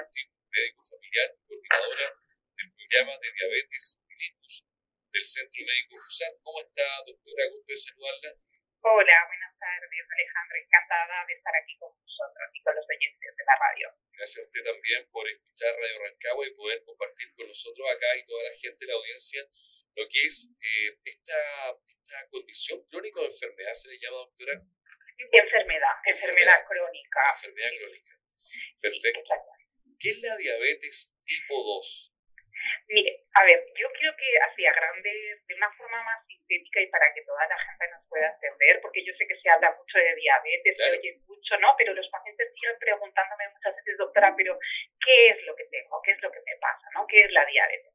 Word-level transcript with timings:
Martin, 0.00 0.32
médico 0.48 0.80
familiar, 0.80 1.28
coordinadora 1.44 2.08
del 2.56 2.68
programa 2.72 3.12
de 3.20 3.28
diabetes 3.36 4.00
mellitus 4.08 4.64
del 5.12 5.24
Centro 5.28 5.60
Médico 5.60 5.92
FUSAT. 6.00 6.40
¿Cómo 6.40 6.56
está, 6.64 6.88
doctora? 7.04 7.44
Gusto 7.52 7.68
de 7.68 7.76
saludarla. 7.76 8.30
Hola, 8.80 9.16
buenas 9.28 9.52
tardes, 9.60 9.92
Alejandra. 10.08 10.56
Encantada 10.56 11.16
de 11.28 11.34
estar 11.36 11.52
aquí 11.52 11.76
con 11.76 11.92
nosotros 11.92 12.48
y 12.48 12.60
con 12.64 12.72
los 12.80 12.86
oyentes 12.88 13.28
de 13.28 13.44
la 13.44 13.56
radio. 13.60 13.86
Gracias 14.16 14.40
a 14.40 14.46
usted 14.48 14.64
también 14.64 15.04
por 15.12 15.28
escuchar 15.28 15.76
Radio 15.76 16.00
Rancagua 16.00 16.48
y 16.48 16.56
poder 16.56 16.80
compartir 16.88 17.28
con 17.36 17.44
nosotros 17.44 17.84
acá 17.92 18.16
y 18.16 18.24
toda 18.24 18.40
la 18.40 18.56
gente, 18.56 18.88
la 18.88 18.96
audiencia, 18.96 19.44
lo 20.00 20.08
que 20.08 20.24
es 20.24 20.48
eh, 20.48 20.96
esta, 21.04 21.76
esta 21.76 22.16
condición 22.32 22.80
crónica 22.88 23.20
o 23.20 23.28
enfermedad, 23.28 23.76
se 23.76 23.92
le 23.92 24.00
llama, 24.00 24.24
doctora. 24.24 24.64
Enfermedad, 25.28 25.94
enfermedad, 26.08 26.64
crónica. 26.64 27.20
Enfermedad 27.36 27.72
crónica. 27.76 28.16
Perfecto. 28.80 29.59
¿Qué 30.00 30.08
es 30.08 30.22
la 30.22 30.34
diabetes 30.38 31.14
tipo 31.26 31.62
2? 31.62 32.14
Mire, 32.88 33.26
a 33.34 33.44
ver, 33.44 33.64
yo 33.78 33.86
quiero 33.92 34.16
que 34.16 34.38
así 34.50 34.66
a 34.66 34.72
grandes, 34.72 35.46
de 35.46 35.54
una 35.54 35.70
forma 35.72 36.02
más 36.02 36.26
sintética 36.26 36.80
y 36.80 36.86
para 36.88 37.12
que 37.14 37.22
toda 37.22 37.46
la 37.46 37.58
gente 37.58 37.88
nos 37.90 38.04
pueda 38.08 38.26
entender, 38.26 38.80
porque 38.80 39.04
yo 39.04 39.14
sé 39.14 39.26
que 39.26 39.38
se 39.40 39.50
habla 39.50 39.74
mucho 39.78 39.98
de 39.98 40.14
diabetes, 40.16 40.76
se 40.76 40.98
oye 40.98 41.18
mucho, 41.28 41.56
¿no? 41.58 41.74
Pero 41.78 41.94
los 41.94 42.08
pacientes 42.08 42.52
siguen 42.54 42.76
preguntándome 42.78 43.48
muchas 43.54 43.76
veces, 43.76 43.98
doctora, 43.98 44.34
pero 44.36 44.58
¿qué 45.04 45.28
es 45.30 45.46
lo 45.46 45.54
que 45.54 45.64
tengo? 45.70 46.02
¿Qué 46.02 46.12
es 46.12 46.22
lo 46.22 46.32
que 46.32 46.40
me 46.40 46.56
pasa? 46.60 46.86
¿No? 46.94 47.06
¿Qué 47.06 47.20
es 47.20 47.30
la 47.30 47.44
diabetes? 47.44 47.94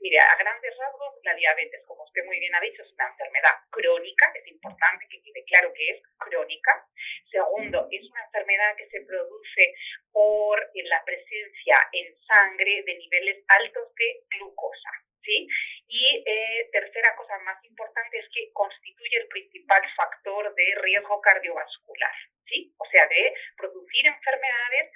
Mire, 0.00 0.18
a 0.18 0.36
grandes 0.36 0.76
rasgos, 0.76 1.14
la 1.24 1.34
diabetes, 1.34 1.82
como 1.86 2.04
usted 2.04 2.24
muy 2.24 2.38
bien 2.38 2.54
ha 2.54 2.60
dicho, 2.60 2.82
es 2.82 2.92
una 2.92 3.08
enfermedad 3.08 3.54
crónica, 3.70 4.30
es 4.34 4.46
importante 4.46 5.06
que 5.08 5.22
quede 5.22 5.44
claro 5.44 5.72
que 5.72 5.90
es 5.90 6.02
crónica. 6.18 6.86
Segundo, 7.30 7.88
es 7.90 8.04
una 8.10 8.24
enfermedad 8.24 8.76
que 8.76 8.88
se 8.88 9.00
produce 9.00 9.74
por 10.12 10.70
la 10.74 11.02
presencia 11.04 11.76
en 11.92 12.14
sangre 12.26 12.82
de 12.84 12.94
niveles 12.94 13.44
altos 13.48 13.94
de 13.94 14.22
glucosa. 14.30 14.75
¿Sí? 15.22 15.48
Y 15.88 16.22
eh, 16.24 16.68
tercera 16.70 17.16
cosa 17.16 17.36
más 17.38 17.62
importante 17.64 18.18
es 18.18 18.26
que 18.32 18.52
constituye 18.52 19.18
el 19.18 19.26
principal 19.26 19.82
factor 19.96 20.54
de 20.54 20.74
riesgo 20.82 21.20
cardiovascular, 21.20 22.14
¿sí? 22.46 22.72
O 22.78 22.84
sea, 22.90 23.06
de 23.08 23.34
producir 23.56 24.06
enfermedades 24.06 24.92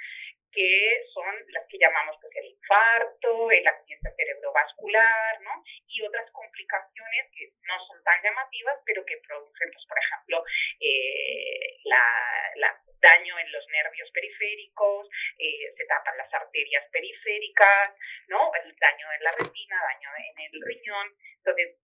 que 0.52 1.04
son 1.12 1.34
las 1.48 1.66
que 1.68 1.78
llamamos 1.78 2.16
pues, 2.20 2.32
el 2.36 2.46
infarto, 2.46 3.50
el 3.50 3.66
accidente 3.66 4.10
cerebrovascular, 4.16 5.40
¿no? 5.42 5.62
Y 5.86 6.02
otras 6.02 6.30
complicaciones 6.32 7.30
que 7.34 7.52
no 7.62 7.78
son 7.86 8.02
tan 8.02 8.22
llamativas, 8.22 8.78
pero 8.84 9.04
que 9.04 9.20
producen, 9.26 9.70
pues, 9.72 9.86
por 9.86 9.98
ejemplo, 9.98 10.44
eh, 10.80 11.76
la, 11.84 12.82
daño 13.00 13.38
en 13.38 13.52
los 13.52 13.66
nervios 13.68 14.10
periféricos, 14.12 15.08
eh, 15.38 15.72
se 15.76 15.84
tapan 15.86 16.18
las 16.18 16.32
arterias 16.34 16.84
periféricas, 16.92 17.94
¿no? 18.28 18.50
El 18.62 18.76
daño 18.76 19.06
en 19.16 19.24
la 19.24 19.32
retina, 19.32 19.76
daño 19.80 20.10
en 20.18 20.52
el 20.52 20.62
riñón. 20.66 21.16
Entonces, 21.38 21.76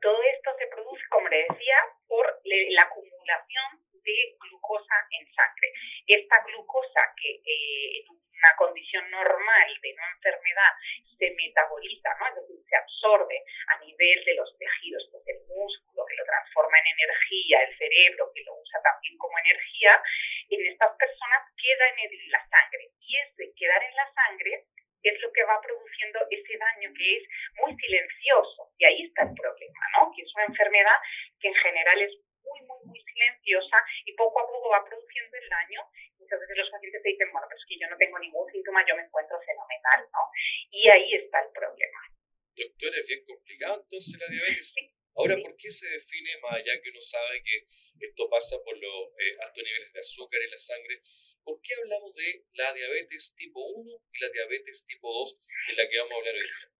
todo 0.00 0.22
esto 0.22 0.50
se 0.58 0.66
produce, 0.68 1.02
como 1.10 1.28
le 1.28 1.46
decía, 1.48 1.76
por 2.06 2.40
la 2.44 2.82
acumulación 2.82 3.87
de 4.08 4.36
glucosa 4.40 4.96
en 5.12 5.24
sangre. 5.34 5.68
Esta 6.06 6.42
glucosa 6.44 7.02
que 7.20 7.30
eh, 7.44 8.00
en 8.00 8.08
una 8.08 8.56
condición 8.56 9.10
normal 9.10 9.68
de 9.82 9.92
una 9.92 10.08
enfermedad 10.16 10.72
se 11.18 11.34
metaboliza, 11.34 12.08
¿no? 12.20 12.28
es 12.28 12.34
decir, 12.36 12.62
se 12.68 12.76
absorbe 12.76 13.42
a 13.66 13.84
nivel 13.84 14.24
de 14.24 14.34
los 14.34 14.48
tejidos, 14.56 15.08
pues 15.10 15.24
el 15.26 15.40
músculo 15.48 16.06
que 16.06 16.14
lo 16.14 16.24
transforma 16.24 16.78
en 16.78 16.86
energía, 16.94 17.62
el 17.66 17.76
cerebro 17.76 18.30
que 18.32 18.44
lo 18.44 18.54
usa 18.54 18.80
también 18.82 19.18
como 19.18 19.36
energía, 19.38 19.92
en 20.48 20.60
estas 20.72 20.94
personas 20.96 21.42
queda 21.58 21.84
en 21.88 22.30
la 22.30 22.42
sangre. 22.48 22.88
Y 23.00 23.16
ese 23.18 23.52
quedar 23.56 23.82
en 23.82 23.94
la 23.96 24.12
sangre 24.14 24.64
es 25.02 25.20
lo 25.20 25.32
que 25.32 25.44
va 25.44 25.60
produciendo 25.60 26.20
ese 26.30 26.58
daño 26.58 26.90
que 26.94 27.16
es 27.16 27.22
muy 27.58 27.74
silencioso. 27.76 28.70
Y 28.78 28.84
ahí 28.84 29.02
está 29.04 29.22
el 29.22 29.34
problema, 29.34 29.80
¿no? 29.98 30.12
Que 30.14 30.22
es 30.22 30.34
una 30.34 30.44
enfermedad 30.44 30.96
que 31.40 31.48
en 31.48 31.54
general 31.54 32.02
es 32.02 32.12
muy, 32.48 32.60
muy, 32.66 32.80
muy 32.84 33.00
silenciosa 33.04 33.76
y 34.04 34.12
poco 34.16 34.40
a 34.40 34.46
poco 34.48 34.70
va 34.72 34.84
produciendo 34.84 35.36
el 35.36 35.48
daño. 35.48 35.80
Muchas 36.18 36.40
veces 36.40 36.56
los 36.56 36.70
pacientes 36.70 37.02
te 37.02 37.08
dicen, 37.08 37.28
bueno, 37.32 37.46
pero 37.48 37.60
es 37.60 37.66
que 37.68 37.78
yo 37.78 37.86
no 37.88 37.96
tengo 37.96 38.18
ningún 38.18 38.46
síntoma, 38.50 38.84
yo 38.88 38.96
me 38.96 39.04
encuentro 39.04 39.36
fenomenal, 39.40 40.00
¿no? 40.12 40.22
Y 40.70 40.88
ahí 40.88 41.14
está 41.14 41.40
el 41.44 41.50
problema. 41.52 42.00
Doctor, 42.56 42.90
es 42.96 43.06
bien 43.06 43.24
complicado 43.24 43.80
entonces 43.82 44.18
la 44.18 44.26
diabetes. 44.26 44.74
Ahora, 45.18 45.34
¿por 45.42 45.56
qué 45.56 45.68
se 45.68 45.88
define, 45.90 46.30
más 46.42 46.52
allá 46.62 46.80
que 46.80 46.90
uno 46.90 47.00
sabe 47.00 47.42
que 47.42 47.66
esto 47.66 48.30
pasa 48.30 48.56
por 48.62 48.78
los 48.78 49.10
eh, 49.18 49.34
altos 49.42 49.64
niveles 49.64 49.92
de 49.92 49.98
azúcar 49.98 50.40
en 50.40 50.50
la 50.50 50.58
sangre, 50.58 51.00
¿por 51.42 51.60
qué 51.60 51.74
hablamos 51.74 52.14
de 52.14 52.44
la 52.52 52.72
diabetes 52.72 53.34
tipo 53.34 53.58
1 53.58 54.02
y 54.12 54.18
la 54.20 54.28
diabetes 54.30 54.86
tipo 54.86 55.12
2, 55.12 55.38
en 55.70 55.76
la 55.76 55.88
que 55.88 55.98
vamos 55.98 56.12
a 56.12 56.16
hablar 56.18 56.34
hoy 56.34 56.42
día? 56.42 56.77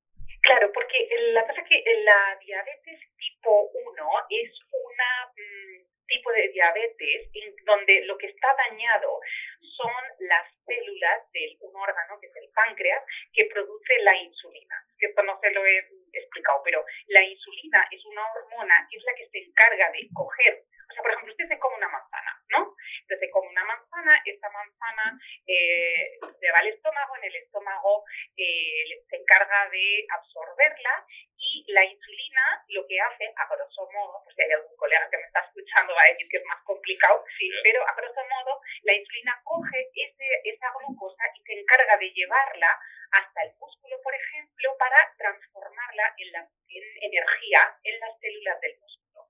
Claro, 0.49 0.73
porque 0.73 1.07
la 1.35 1.47
cosa 1.47 1.61
es 1.61 1.69
que 1.69 1.85
la 2.05 2.39
diabetes 2.41 3.01
tipo 3.19 3.69
1 3.69 4.11
es 4.31 4.51
un 4.73 4.97
mm, 5.37 6.07
tipo 6.07 6.33
de 6.33 6.49
diabetes 6.49 7.29
en 7.35 7.55
donde 7.67 8.07
lo 8.07 8.17
que 8.17 8.29
está 8.29 8.49
dañado 8.57 9.21
son 9.61 9.93
las 10.21 10.49
células 10.65 11.31
de 11.35 11.55
un 11.61 11.77
órgano, 11.77 12.19
que 12.19 12.29
es 12.29 12.37
el 12.37 12.49
páncreas, 12.55 13.05
que 13.35 13.45
produce 13.45 13.93
la 14.05 14.17
insulina. 14.17 14.87
Esto 14.99 15.23
no 15.23 15.39
se 15.39 15.51
lo 15.51 15.67
he 15.67 15.87
explicado, 16.15 16.63
pero 16.65 16.83
la 17.09 17.23
insulina 17.23 17.87
es 17.91 18.03
una 18.07 18.25
hormona 18.33 18.89
que 18.91 18.97
es 18.97 19.05
la 19.05 19.15
que 19.17 19.29
se 19.29 19.39
encarga 19.41 19.91
de 19.91 20.09
coger 20.15 20.65
o 20.89 20.95
sea, 20.95 21.03
por 21.03 21.13
ejemplo, 21.13 21.33
usted 21.33 21.49
se 21.49 21.59
come 21.59 21.77
una 21.77 21.89
manzana, 21.89 22.38
¿no? 22.51 22.75
Entonces 23.03 23.21
se 23.21 23.31
come 23.31 23.49
una 23.49 23.65
manzana, 23.65 24.23
esta 24.25 24.51
manzana 24.51 25.21
eh, 25.47 26.19
se 26.41 26.51
va 26.51 26.59
al 26.59 26.69
estómago, 26.69 27.17
en 27.17 27.25
el 27.25 27.37
estómago 27.37 28.05
eh, 28.37 29.05
se 29.09 29.17
encarga 29.17 29.69
de 29.71 30.07
absorberla 30.11 31.07
y 31.37 31.65
la 31.73 31.85
insulina 31.85 32.65
lo 32.69 32.87
que 32.87 33.01
hace, 33.01 33.33
a 33.37 33.55
grosso 33.55 33.89
modo, 33.93 34.23
pues 34.25 34.35
si 34.35 34.43
hay 34.43 34.53
algún 34.53 34.77
colega 34.77 35.09
que 35.11 35.19
me 35.19 35.27
está 35.27 35.41
escuchando 35.41 35.95
va 35.95 36.03
a 36.03 36.13
decir 36.13 36.29
que 36.29 36.39
es 36.39 36.47
más 36.47 36.63
complicado, 36.65 37.25
sí, 37.39 37.51
pero 37.63 37.83
a 37.87 37.95
grosso 37.95 38.21
modo 38.29 38.61
la 38.83 38.95
insulina 38.95 39.41
coge 39.45 39.91
ese, 39.95 40.27
esa 40.45 40.73
glucosa 40.79 41.25
y 41.35 41.43
se 41.43 41.61
encarga 41.61 41.97
de 41.97 42.11
llevarla 42.11 42.79
hasta 43.13 43.43
el 43.43 43.53
músculo, 43.59 44.01
por 44.03 44.15
ejemplo, 44.15 44.77
para 44.79 45.15
transformarla 45.17 46.15
en, 46.19 46.33
la, 46.33 46.41
en 46.69 46.85
energía 47.03 47.61
en 47.85 48.01
las 48.01 48.19
células 48.21 48.61
del 48.61 48.79
músculo. 48.79 49.29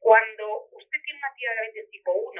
Cuando 0.00 0.68
usted 0.72 0.98
tiene 1.04 1.18
una 1.18 1.34
diabetes 1.34 1.90
tipo 1.90 2.12
1, 2.12 2.30
usted 2.32 2.37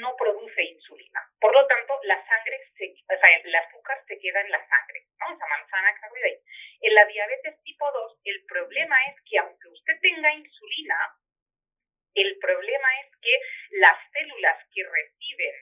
no 0.00 0.16
produce 0.16 0.62
insulina. 0.62 1.20
Por 1.40 1.52
lo 1.52 1.66
tanto, 1.66 1.98
la 2.04 2.16
sangre, 2.26 2.60
o 2.60 3.16
sea, 3.20 3.36
el 3.36 3.54
azúcar 3.54 4.02
se 4.06 4.18
queda 4.18 4.40
en 4.40 4.50
la 4.50 4.66
sangre, 4.68 5.06
¿no? 5.18 5.34
Esa 5.34 5.46
manzana 5.46 5.94
que. 5.94 6.42
En 6.80 6.94
la 6.94 7.04
diabetes 7.04 7.62
tipo 7.62 7.90
2, 7.90 8.20
el 8.24 8.44
problema 8.44 8.96
es 9.08 9.16
que 9.28 9.38
aunque 9.38 9.68
usted 9.68 9.94
tenga 10.00 10.32
insulina, 10.32 11.16
el 12.14 12.38
problema 12.38 12.88
es 13.00 13.16
que 13.20 13.40
las 13.78 13.96
células 14.12 14.56
que 14.72 14.82
reciben 14.84 15.54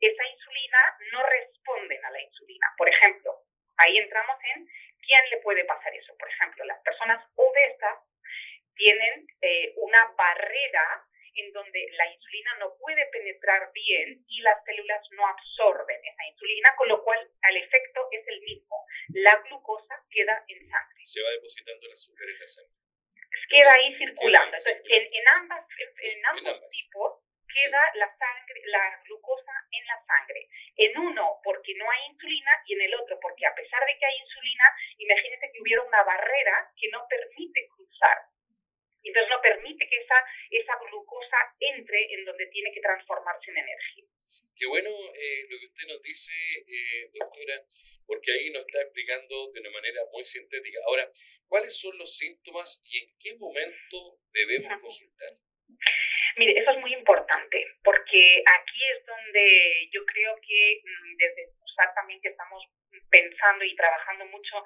esa 0.00 0.26
insulina 0.26 0.78
no 1.12 1.22
responden 1.22 2.04
a 2.04 2.10
la 2.10 2.20
insulina. 2.20 2.66
Por 2.76 2.88
ejemplo, 2.88 3.38
ahí 3.76 3.98
entramos 3.98 4.36
en 4.56 4.68
quién 5.06 5.22
le 5.30 5.38
puede 5.38 5.64
pasar 5.64 5.94
eso. 5.94 6.16
Por 6.18 6.28
ejemplo, 6.28 6.64
las 6.64 6.80
personas 6.82 7.24
obesas 7.36 7.98
tienen 8.74 9.26
eh, 9.42 9.74
una 9.76 10.12
barrera 10.16 11.06
en 11.34 11.52
donde 11.52 11.88
la 11.92 12.06
insulina 12.12 12.54
no 12.58 12.76
puede 12.78 13.06
penetrar 13.06 13.70
bien 13.72 14.24
y 14.28 14.40
las 14.42 14.62
células 14.64 15.00
no 15.12 15.26
absorben 15.26 16.00
esa 16.04 16.26
insulina, 16.26 16.74
con 16.76 16.88
lo 16.88 17.02
cual 17.02 17.30
el 17.48 17.56
efecto 17.56 18.08
es 18.10 18.26
el 18.26 18.40
mismo. 18.40 18.84
La 19.14 19.34
glucosa 19.46 20.01
queda 20.12 20.44
en 20.46 20.68
sangre. 20.68 21.00
Se 21.04 21.22
va 21.22 21.30
depositando 21.30 21.86
el 21.86 21.92
azúcar 21.92 22.28
en 22.28 22.38
la 22.38 22.46
sangre. 22.46 22.76
Queda 23.48 23.72
ahí 23.72 23.96
circulando. 23.96 24.56
Entonces, 24.56 24.82
en, 24.84 25.28
ambas, 25.28 25.64
en, 26.02 26.26
ambos 26.26 26.68
tipos 26.70 27.24
queda 27.48 27.80
la 27.96 28.08
sangre, 28.16 28.60
la 28.66 29.00
glucosa 29.04 29.52
en 29.72 29.86
la 29.86 29.98
sangre. 30.06 30.48
En 30.76 30.98
uno 30.98 31.40
porque 31.42 31.74
no 31.74 31.90
hay 31.90 32.12
insulina 32.12 32.52
y 32.66 32.74
en 32.74 32.82
el 32.82 32.94
otro 32.94 33.18
porque 33.20 33.46
a 33.46 33.54
pesar 33.54 33.80
de 33.86 33.98
que 33.98 34.06
hay 34.06 34.16
insulina, 34.20 34.64
imagínense 34.98 35.50
que 35.52 35.60
hubiera 35.60 35.82
una 35.82 36.02
barrera 36.02 36.72
que 36.76 36.88
no 36.88 37.06
permite 37.08 37.68
cruzar 37.68 38.32
entonces 39.02 39.30
no 39.30 39.40
permite 39.42 39.88
que 39.88 39.96
esa, 39.96 40.14
esa 40.50 40.78
glucosa 40.78 41.36
entre 41.58 42.14
en 42.14 42.24
donde 42.24 42.46
tiene 42.46 42.72
que 42.72 42.80
transformarse 42.80 43.50
en 43.50 43.58
energía. 43.58 44.04
Qué 44.54 44.66
bueno 44.66 44.90
eh, 44.90 45.46
lo 45.48 45.58
que 45.58 45.66
usted 45.66 45.88
nos 45.88 46.02
dice, 46.02 46.32
eh, 46.66 47.10
doctora, 47.12 47.64
porque 48.06 48.32
ahí 48.32 48.50
nos 48.50 48.64
está 48.66 48.82
explicando 48.82 49.50
de 49.52 49.60
una 49.60 49.70
manera 49.70 50.00
muy 50.12 50.24
sintética. 50.24 50.78
Ahora, 50.86 51.10
¿cuáles 51.46 51.78
son 51.78 51.96
los 51.98 52.16
síntomas 52.16 52.82
y 52.84 52.98
en 52.98 53.16
qué 53.18 53.36
momento 53.36 54.18
debemos 54.32 54.80
consultar? 54.80 55.38
Mire, 56.36 56.58
eso 56.58 56.70
es 56.70 56.78
muy 56.78 56.94
importante, 56.94 57.66
porque 57.84 58.42
aquí 58.46 58.80
es 58.96 59.04
donde 59.04 59.88
yo 59.92 60.00
creo 60.06 60.34
que 60.40 60.80
mm, 60.82 61.16
desde 61.16 61.52
confesar 61.72 61.94
también 61.94 62.20
que 62.20 62.28
estamos 62.28 62.62
pensando 63.10 63.64
y 63.64 63.76
trabajando 63.76 64.26
mucho, 64.26 64.62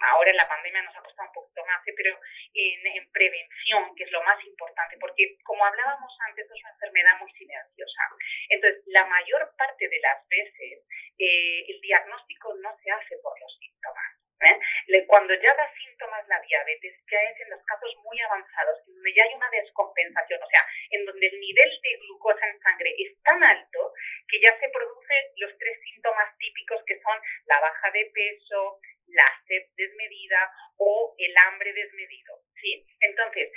ahora 0.00 0.30
en 0.30 0.36
la 0.36 0.48
pandemia 0.48 0.82
nos 0.82 0.96
ha 0.96 1.02
costado 1.02 1.28
un 1.28 1.34
poquito 1.34 1.64
más, 1.66 1.86
¿eh? 1.86 1.94
pero 1.96 2.18
en, 2.54 2.86
en, 2.86 3.10
prevención, 3.10 3.94
que 3.96 4.04
es 4.04 4.12
lo 4.12 4.22
más 4.22 4.42
importante, 4.44 4.96
porque 4.98 5.36
como 5.44 5.64
hablábamos 5.64 6.12
antes, 6.28 6.46
es 6.46 6.60
una 6.60 6.70
enfermedad 6.70 7.18
muy 7.20 7.32
silenciosa. 7.32 8.02
Entonces, 8.48 8.82
la 8.86 9.04
mayor 9.06 9.54
parte 9.56 9.88
de 9.88 10.00
las 10.00 10.28
veces 10.28 10.86
eh, 11.18 11.64
el 11.68 11.80
diagnóstico 11.80 12.54
no 12.54 12.76
se 12.82 12.90
hace 12.90 13.16
por 13.22 13.38
los 13.40 13.58
síntomas. 13.58 14.21
¿Eh? 14.42 15.06
Cuando 15.06 15.34
ya 15.34 15.54
da 15.54 15.66
síntomas 15.74 16.26
la 16.28 16.40
diabetes, 16.40 16.94
ya 17.10 17.20
es 17.20 17.40
en 17.40 17.50
los 17.50 17.62
casos 17.64 17.94
muy 18.02 18.20
avanzados, 18.20 18.78
donde 18.86 19.14
ya 19.14 19.24
hay 19.24 19.34
una 19.34 19.50
descompensación, 19.50 20.42
o 20.42 20.48
sea, 20.48 20.66
en 20.90 21.04
donde 21.06 21.26
el 21.26 21.40
nivel 21.40 21.70
de 21.82 21.96
glucosa 22.00 22.48
en 22.48 22.60
sangre 22.60 22.94
es 22.98 23.22
tan 23.22 23.42
alto 23.42 23.92
que 24.28 24.40
ya 24.40 24.58
se 24.58 24.68
producen 24.68 25.22
los 25.36 25.56
tres 25.58 25.78
síntomas 25.84 26.36
típicos 26.38 26.82
que 26.86 27.00
son 27.00 27.18
la 27.46 27.60
baja 27.60 27.90
de 27.92 28.10
peso, 28.14 28.80
la 29.08 29.26
sed 29.46 29.62
desmedida 29.76 30.50
o 30.78 31.14
el 31.18 31.34
hambre 31.46 31.72
desmedido. 31.72 32.40
¿sí? 32.60 32.86
Entonces, 33.00 33.50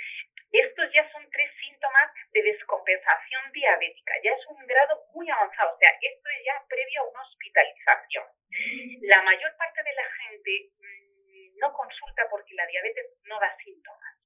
estos 0.52 0.92
ya 0.92 1.10
son 1.10 1.28
tres 1.30 1.50
síntomas 1.60 2.12
de 2.32 2.42
descompensación 2.42 3.52
diabética, 3.52 4.12
ya 4.22 4.32
es 4.32 4.46
un 4.46 4.66
grado 4.66 5.04
muy 5.12 5.28
avanzado, 5.30 5.74
o 5.74 5.78
sea, 5.78 5.90
esto 6.00 6.28
es 6.28 6.44
ya 6.44 6.64
previo 6.68 7.02
a 7.02 7.08
una 7.08 7.22
hospitalización. 7.22 8.24
La 9.02 9.22
mayor 9.22 9.56
parte 9.56 9.82
de 9.82 9.94
la 9.94 10.04
gente 10.22 10.70
mm, 10.78 11.58
no 11.58 11.72
consulta 11.72 12.26
porque 12.30 12.54
la 12.54 12.66
diabetes 12.66 13.06
no 13.24 13.38
da 13.40 13.56
síntomas. 13.62 14.16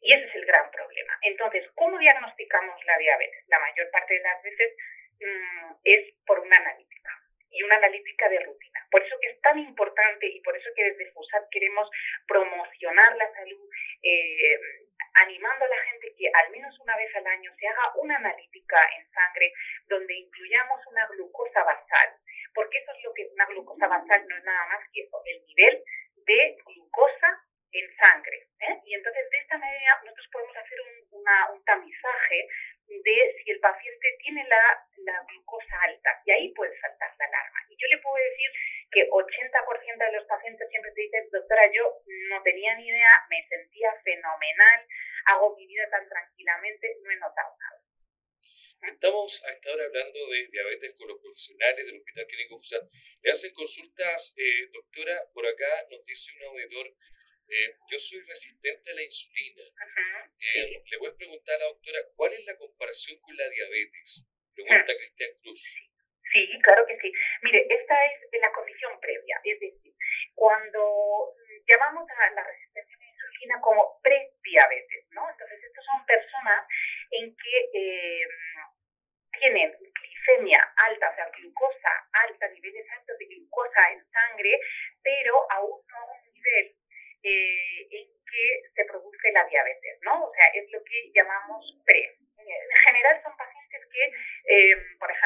Y 0.00 0.12
ese 0.12 0.24
es 0.24 0.34
el 0.36 0.46
gran 0.46 0.70
problema. 0.70 1.18
Entonces, 1.22 1.68
¿cómo 1.74 1.98
diagnosticamos 1.98 2.84
la 2.84 2.96
diabetes? 2.98 3.44
La 3.48 3.58
mayor 3.58 3.90
parte 3.90 4.14
de 4.14 4.20
las 4.20 4.42
veces 4.42 4.76
mm, 5.20 5.72
es 5.84 6.14
por 6.24 6.38
una 6.38 6.56
analítica 6.56 7.10
y 7.50 7.62
una 7.62 7.76
analítica 7.76 8.28
de 8.28 8.40
rutina. 8.40 8.86
Por 8.90 9.02
eso 9.02 9.16
que 9.20 9.30
es 9.30 9.40
tan 9.40 9.58
importante 9.58 10.26
y 10.26 10.40
por 10.40 10.56
eso 10.56 10.70
que 10.76 10.84
desde 10.84 11.10
FUSAT 11.12 11.44
queremos 11.50 11.90
promocionar 12.26 13.16
la 13.16 13.32
salud, 13.32 13.68
eh, 14.02 14.60
animando 15.14 15.64
a 15.64 15.68
la 15.68 15.82
gente 15.90 16.14
que 16.16 16.30
al 16.32 16.50
menos 16.50 16.78
una 16.80 16.96
vez 16.96 17.14
al 17.16 17.26
año 17.26 17.52
se 17.58 17.68
haga 17.68 17.92
una 17.96 18.16
analítica 18.16 18.80
en 18.98 19.10
sangre 19.10 19.52
donde 19.86 20.14
incluyamos 20.14 20.80
una 20.86 21.06
glucosa 21.06 21.62
basal, 21.64 22.16
porque 22.54 22.78
eso 22.78 22.92
es 22.92 23.04
lo 23.04 23.14
que 23.14 23.22
es 23.22 23.32
una 23.32 23.46
glucosa 23.46 23.86
basal, 23.86 24.26
no 24.28 24.36
es 24.36 24.44
nada 24.44 24.66
más 24.68 24.80
que 24.92 25.02
eso, 25.02 25.22
el 25.24 25.44
nivel 25.46 25.84
de 26.26 26.56
glucosa 26.64 27.42
en 27.72 27.96
sangre. 27.96 28.48
¿eh? 28.60 28.80
Y 28.84 28.94
entonces 28.94 29.30
de 29.30 29.38
esta 29.38 29.58
manera 29.58 30.00
nosotros 30.04 30.28
podemos 30.32 30.56
hacer 30.56 30.78
un, 30.80 31.18
un 31.54 31.64
tamizaje 31.64 32.48
de 32.88 33.36
si 33.44 33.50
el 33.50 33.60
paciente 33.60 34.16
tiene 34.20 34.44
la, 34.48 34.86
la, 35.04 35.22
glucosa 35.28 35.80
alta 35.82 36.22
y 36.24 36.30
ahí 36.32 36.54
puede 36.54 36.78
saltar 36.80 37.14
la 37.18 37.26
alarma. 37.26 37.58
Y 37.68 37.76
yo 37.76 37.86
le 37.88 37.98
puedo 37.98 38.16
decir 38.16 38.50
que 38.90 39.08
80% 39.08 39.98
de 39.98 40.12
los 40.12 40.24
pacientes 40.26 40.68
siempre 40.68 40.92
te 40.92 41.02
dicen, 41.02 41.28
doctora, 41.30 41.70
yo 41.72 42.02
no 42.30 42.42
tenía 42.42 42.76
ni 42.76 42.88
idea, 42.88 43.12
me 43.28 43.44
sentía 43.48 43.90
fenomenal, 44.02 44.86
hago 45.26 45.56
mi 45.56 45.66
vida 45.66 45.88
tan 45.90 46.08
tranquilamente, 46.08 46.96
no 47.02 47.10
he 47.10 47.16
notado 47.16 47.56
nada. 47.58 47.82
Estamos 48.80 49.44
a 49.44 49.50
esta 49.50 49.72
hora 49.72 49.84
hablando 49.84 50.18
de 50.30 50.46
diabetes 50.48 50.94
con 50.94 51.08
los 51.08 51.18
profesionales 51.20 51.84
del 51.84 51.98
Hospital 51.98 52.26
Clínico 52.26 52.56
FUSAT. 52.58 52.84
Le 53.22 53.30
hacen 53.32 53.52
consultas, 53.52 54.34
eh, 54.36 54.68
doctora, 54.72 55.18
por 55.34 55.44
acá 55.44 55.86
nos 55.90 56.04
dice 56.04 56.32
un 56.38 56.46
auditor 56.46 56.94
eh, 57.50 57.76
yo 57.90 57.98
soy 57.98 58.20
resistente 58.20 58.90
a 58.90 58.94
la 58.94 59.02
insulina. 59.02 59.62
Eh, 60.54 60.82
le 60.84 60.96
voy 60.98 61.08
a 61.08 61.16
preguntar 61.16 61.56
a 61.56 61.58
la 61.60 61.64
doctora, 61.66 61.98
¿cuál 62.14 62.32
es 62.34 62.44
la 62.44 62.56
comparación 62.56 63.18
con 63.20 63.34
la 63.36 63.48
diabetes? 63.48 64.26
Pregunta 64.54 64.96
Cristian 64.96 65.30
Cruz. 65.40 65.74
Sí, 66.32 66.58
claro 66.62 66.86
que 66.86 66.98
sí. 66.98 67.12
Mire, 67.42 67.66
esta 67.70 68.04
es 68.06 68.40
la 68.40 68.52
condición 68.52 68.98
previa, 69.00 69.40
es 69.44 69.60
decir, 69.60 69.94
cuando 70.34 71.34
llamamos 71.66 72.08
a 72.10 72.30
la 72.32 72.44
resistencia 72.44 72.96
a 72.96 73.00
la 73.00 73.06
insulina 73.06 73.60
como 73.60 74.00
prediabetes, 74.02 75.06
¿no? 75.10 75.28
Entonces, 75.30 75.62
estas 75.64 75.84
son 75.84 76.06
personas 76.06 76.66
en 77.10 77.36
que 77.36 77.70
eh, 77.74 78.28
tienen 79.40 79.72
glicemia 79.78 80.60
alta, 80.86 81.10
o 81.10 81.14
sea, 81.14 81.30
glucosa 81.30 82.08
alta, 82.12 82.48
niveles 82.48 82.86
altos 82.90 83.18
de 83.18 83.26
glucosa 83.26 83.92
en 83.92 84.04
sangre, 84.10 84.60
pero 85.02 85.34
aún 85.52 85.80
no 85.88 85.96
a 85.96 86.12
un 86.12 86.34
nivel 86.34 86.76
eh, 87.22 87.86
en 87.90 88.08
que 88.30 88.62
se 88.74 88.84
produce 88.84 89.32
la 89.32 89.44
diabetes, 89.46 89.98
¿no? 90.02 90.24
O 90.24 90.32
sea, 90.34 90.46
es 90.54 90.70
lo 90.70 90.82
que 90.84 91.10
llamamos 91.14 91.64
pre. 91.84 92.16
En 92.38 92.78
general 92.86 93.20
son 93.22 93.36
pacientes 93.36 93.82
que, 93.92 94.12
eh, 94.46 94.76
por 94.98 95.10
ejemplo, 95.10 95.17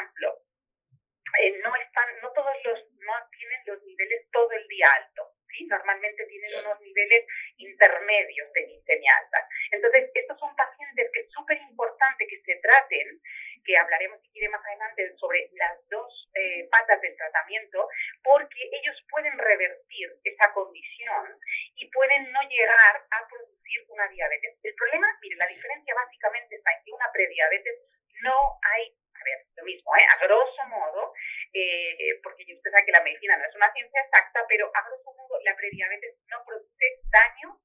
eh, 1.43 1.59
no 1.59 1.75
están, 1.75 2.07
no 2.23 2.31
todos 2.31 2.55
los, 2.63 2.79
no 3.01 3.15
tienen 3.33 3.61
los 3.67 3.83
niveles 3.83 4.31
todo 4.31 4.51
el 4.53 4.67
día 4.69 4.87
alto, 4.95 5.35
¿sí? 5.51 5.67
Normalmente 5.67 6.25
tienen 6.27 6.51
unos 6.65 6.81
niveles 6.81 7.27
intermedios 7.57 8.53
de 8.53 8.63
glicemia 8.63 9.17
alta. 9.17 9.49
Entonces, 9.73 10.11
estos 10.15 10.39
son 10.39 10.55
pacientes 10.55 11.11
que 11.13 11.21
es 11.21 11.31
súper 11.33 11.59
importante 11.59 12.29
que 12.29 12.41
se 12.43 12.55
traten 12.63 13.21
que 13.65 13.77
hablaremos 13.77 14.21
si 14.23 14.31
quiere 14.31 14.49
más 14.51 14.65
adelante 14.65 15.17
sobre 15.19 15.49
las 15.55 15.79
dos 15.89 16.31
eh, 16.35 16.69
patas 16.71 17.01
del 17.01 17.17
tratamiento, 17.17 17.89
porque 18.23 18.63
ellos 18.73 18.97
pueden 19.11 19.37
revertir 19.39 20.15
esa 20.25 20.53
condición 20.53 21.39
y 21.75 21.91
pueden 21.91 22.31
no 22.33 22.41
llegar 22.49 23.03
a 23.11 23.29
producir 23.29 23.85
una 23.89 24.09
diabetes. 24.09 24.59
El 24.63 24.75
problema, 24.75 25.07
mire, 25.21 25.37
la 25.37 25.47
diferencia 25.47 25.95
básicamente 25.95 26.57
está 26.57 26.71
en 26.73 26.85
que 26.85 26.93
una 26.93 27.11
prediabetes 27.13 27.79
no 28.23 28.59
hay 28.63 28.95
a 29.23 29.25
ver, 29.25 29.47
lo 29.57 29.65
mismo, 29.65 29.95
¿eh? 29.97 30.07
a 30.11 30.27
grosso 30.27 30.65
modo, 30.67 31.15
eh, 31.63 32.21
porque 32.23 32.43
usted 32.43 32.71
sabe 32.71 32.87
que 32.87 32.93
la 32.93 33.05
medicina 33.05 33.37
no 33.37 33.45
es 33.45 33.55
una 33.55 33.73
ciencia 33.73 34.01
exacta, 34.03 34.45
pero 34.49 34.71
a 34.75 34.81
grosso 34.87 35.13
modo 35.15 35.39
la 35.45 35.57
prediabetes 35.57 36.17
no 36.29 36.45
produce 36.45 36.87
daño 37.11 37.61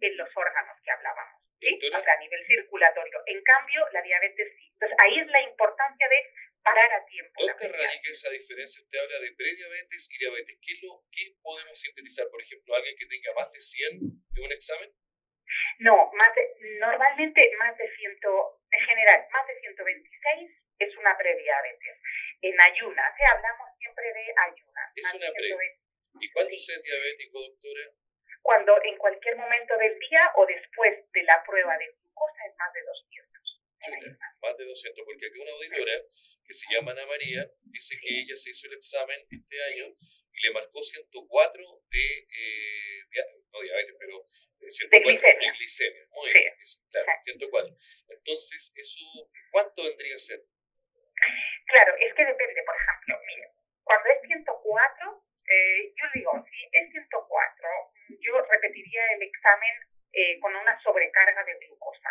en 0.00 0.16
los 0.16 0.28
órganos 0.36 0.76
que 0.82 0.90
hablábamos 0.90 1.42
a 1.62 2.18
nivel 2.18 2.46
circulatorio. 2.46 3.18
En 3.26 3.42
cambio, 3.42 3.86
la 3.92 4.02
diabetes 4.02 4.48
sí. 4.56 4.70
Entonces, 4.74 4.98
ahí 5.00 5.18
es 5.20 5.26
la 5.28 5.40
importancia 5.42 6.08
de 6.08 6.18
parar 6.62 6.90
a 6.92 7.04
tiempo. 7.06 7.32
¿Dónde 7.38 7.68
radica 7.68 8.10
esa 8.10 8.30
diferencia? 8.30 8.82
Usted 8.82 8.98
habla 8.98 9.18
de 9.20 9.32
prediabetes 9.36 10.08
y 10.10 10.18
diabetes. 10.18 10.58
¿Qué, 10.62 10.72
lo, 10.82 11.04
¿Qué 11.10 11.34
podemos 11.42 11.78
sintetizar? 11.78 12.26
Por 12.30 12.42
ejemplo, 12.42 12.74
alguien 12.74 12.96
que 12.98 13.06
tenga 13.06 13.32
más 13.34 13.50
de 13.50 13.60
100 13.60 13.94
en 13.94 14.42
un 14.42 14.52
examen. 14.52 14.90
No, 15.78 16.10
más 16.14 16.32
normalmente 16.80 17.50
más 17.58 17.76
de 17.76 17.84
100, 17.84 18.18
en 18.72 18.80
general, 18.86 19.26
más 19.30 19.46
de 19.46 19.60
126 19.60 20.50
es 20.78 20.96
una 20.96 21.16
prediabetes. 21.16 21.96
¿Eh? 22.68 23.24
hablamos 23.34 23.68
siempre 23.78 24.04
de 24.12 24.24
ayunas. 24.36 24.92
Es 24.94 25.14
una 25.14 25.32
pre. 25.32 25.78
¿Y 26.20 26.30
cuándo 26.30 26.56
se 26.56 26.74
es 26.74 26.82
diabético, 26.82 27.40
doctora? 27.40 27.90
cuando 28.42 28.74
en 28.84 28.98
cualquier 28.98 29.36
momento 29.36 29.72
del 29.78 29.98
día 29.98 30.32
o 30.36 30.44
después 30.44 30.92
de 31.14 31.22
la 31.22 31.42
prueba 31.46 31.78
de 31.78 31.86
glucosa 31.86 32.42
es 32.50 32.54
más 32.58 32.72
de 32.74 32.82
200. 32.82 33.62
más 34.42 34.56
de 34.58 34.64
200, 34.66 35.04
porque 35.06 35.26
aquí 35.26 35.38
una 35.38 35.52
auditora 35.52 35.94
que 36.44 36.52
se 36.52 36.66
llama 36.74 36.90
Ana 36.90 37.06
María 37.06 37.48
dice 37.62 37.98
que 38.02 38.20
ella 38.20 38.36
se 38.36 38.50
hizo 38.50 38.66
el 38.66 38.74
examen 38.74 39.18
este 39.30 39.56
año 39.72 39.94
y 40.32 40.46
le 40.46 40.50
marcó 40.52 40.82
104 40.82 41.82
de, 41.90 42.18
eh, 42.18 43.02
no 43.52 43.60
diabetes, 43.60 43.94
pero 43.98 44.24
104 44.26 45.28
de 45.40 45.50
glicemia. 45.56 46.06
Muy 46.10 46.32
bien, 46.32 46.54
claro, 46.90 47.08
104. 47.22 47.76
Entonces, 48.08 48.72
¿eso 48.74 49.00
cuánto 49.52 49.84
vendría 49.84 50.16
a 50.16 50.18
ser? 50.18 50.44
Claro, 51.66 51.94
es 51.98 52.14
que 52.14 52.24
depende, 52.24 52.62
por 52.64 52.76
ejemplo, 52.76 53.20
mire, 53.26 53.50
cuando 53.84 54.08
es 54.10 54.20
104, 54.26 55.24
eh, 55.48 55.92
yo 55.96 56.06
digo, 56.14 56.44
si 56.50 56.68
es 56.72 56.90
104, 56.90 57.68
yo 58.20 58.40
repetiría 58.42 59.02
el 59.14 59.22
examen 59.22 59.74
eh, 60.12 60.38
con 60.40 60.54
una 60.54 60.78
sobrecarga 60.80 61.44
de 61.44 61.54
glucosa. 61.66 62.10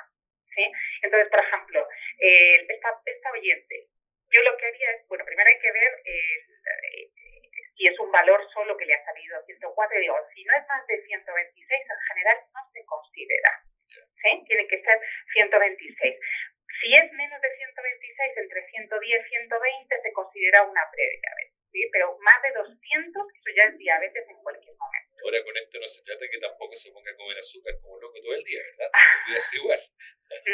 ¿sí? 0.56 0.72
Entonces, 1.01 1.30
por 1.30 1.44
ejemplo, 1.46 1.88
esta, 2.20 3.01
esta, 3.06 3.32
oyente, 3.32 3.88
yo 4.30 4.41
lo 4.44 4.58
que 4.58 4.65
haría 4.65 4.91
es, 4.91 5.08
bueno, 5.08 5.25
primero 5.25 5.50
hay 5.50 5.60
que 5.60 5.72
ver 5.72 6.01
eh, 6.06 7.12
si 7.77 7.88
es 7.88 8.00
un 8.00 8.12
valor 8.12 8.41
solo 8.53 8.77
que 8.77 8.86
le 8.86 8.94
ha 8.94 9.06
salido 9.06 9.38
a 9.38 9.44
104, 9.44 10.00
digo, 10.00 10.15
si 10.34 10.44
no 10.46 10.56
es 10.56 10.68
más 10.68 10.86
de 10.88 11.01
126, 11.03 11.82
en 11.82 12.13
general 12.13 12.38
no 12.53 12.62
se 12.74 12.86
considera. 12.86 13.63
¿sí? 13.88 14.44
Tiene 14.48 14.68
que 14.68 14.82
ser 14.84 15.00
126. 15.34 16.15
Si 16.81 16.89
es 16.89 17.13
menos 17.13 17.39
de 17.41 17.50
126, 17.61 18.38
entre 18.41 18.65
110 18.65 19.21
y 19.21 19.29
120, 19.29 20.01
se 20.01 20.13
considera 20.13 20.63
una 20.65 20.81
prediabetes. 20.89 21.61
¿sí? 21.69 21.85
Pero 21.93 22.17
más 22.25 22.41
de 22.41 22.51
200, 22.57 22.73
eso 22.73 23.50
ya 23.55 23.63
es 23.69 23.77
diabetes 23.77 24.25
en 24.25 24.41
cualquier 24.41 24.75
momento. 24.75 25.13
Ahora 25.21 25.43
con 25.45 25.55
esto 25.57 25.77
no 25.77 25.88
se 25.88 26.01
trata 26.01 26.25
que 26.25 26.39
tampoco 26.41 26.73
se 26.73 26.91
ponga 26.91 27.11
a 27.11 27.15
comer 27.15 27.38
azúcar 27.38 27.77
como 27.81 28.01
loco 28.01 28.17
todo 28.17 28.33
el 28.33 28.43
día, 28.43 28.61
¿verdad? 28.65 28.89
Cuidarse 29.25 29.57
igual. 29.57 29.79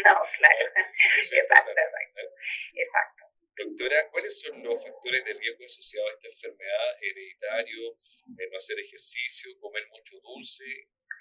no, 0.04 0.16
claro. 0.36 0.66
Exacto, 1.16 1.72
¿eh? 1.72 2.30
exacto. 2.76 3.24
Doctora, 3.58 4.08
¿cuáles 4.12 4.40
son 4.40 4.62
los 4.62 4.84
factores 4.84 5.24
de 5.26 5.34
riesgo 5.34 5.66
asociados 5.66 6.12
a 6.12 6.14
esta 6.14 6.28
enfermedad? 6.28 6.94
¿Hereditario? 7.02 7.98
Eh, 8.38 8.48
¿No 8.52 8.58
hacer 8.58 8.78
ejercicio? 8.78 9.50
¿Comer 9.60 9.88
mucho 9.88 10.20
dulce? 10.20 10.66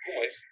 ¿Cómo 0.05 0.23
es? 0.23 0.45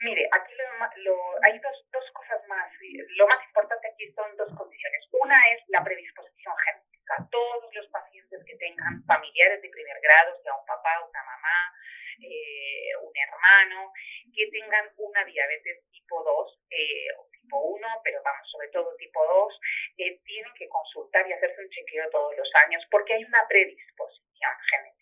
Mire, 0.00 0.28
aquí 0.30 0.54
lo, 1.02 1.14
hay 1.42 1.58
dos, 1.58 1.76
dos 1.90 2.04
cosas 2.12 2.40
más. 2.46 2.70
Lo 3.16 3.26
más 3.26 3.38
importante 3.44 3.88
aquí 3.88 4.12
son 4.14 4.36
dos 4.36 4.48
condiciones. 4.56 5.08
Una 5.10 5.36
es 5.50 5.62
la 5.68 5.82
predisposición 5.82 6.54
genética. 6.56 7.26
Todos 7.30 7.74
los 7.74 7.86
pacientes 7.88 8.44
que 8.46 8.56
tengan 8.56 9.02
familiares 9.06 9.60
de 9.60 9.68
primer 9.68 9.98
grado, 10.00 10.40
sea 10.42 10.54
un 10.54 10.66
papá, 10.66 11.02
una 11.02 11.22
mamá, 11.24 11.74
eh, 12.22 12.94
un 13.02 13.12
hermano, 13.16 13.92
que 14.32 14.46
tengan 14.52 14.86
una 14.98 15.24
diabetes 15.24 15.82
tipo 15.90 16.22
2 16.22 16.60
eh, 16.70 17.08
o 17.18 17.28
tipo 17.32 17.58
1, 17.58 17.88
pero 18.04 18.22
vamos, 18.22 18.50
sobre 18.52 18.68
todo 18.68 18.94
tipo 18.96 19.18
2, 19.24 19.60
eh, 19.98 20.20
tienen 20.24 20.54
que 20.54 20.68
consultar 20.68 21.26
y 21.28 21.32
hacerse 21.32 21.60
un 21.60 21.70
chequeo 21.70 22.08
todos 22.10 22.36
los 22.36 22.50
años 22.66 22.86
porque 22.90 23.14
hay 23.14 23.24
una 23.24 23.46
predisposición 23.48 24.52
genética 24.70 24.97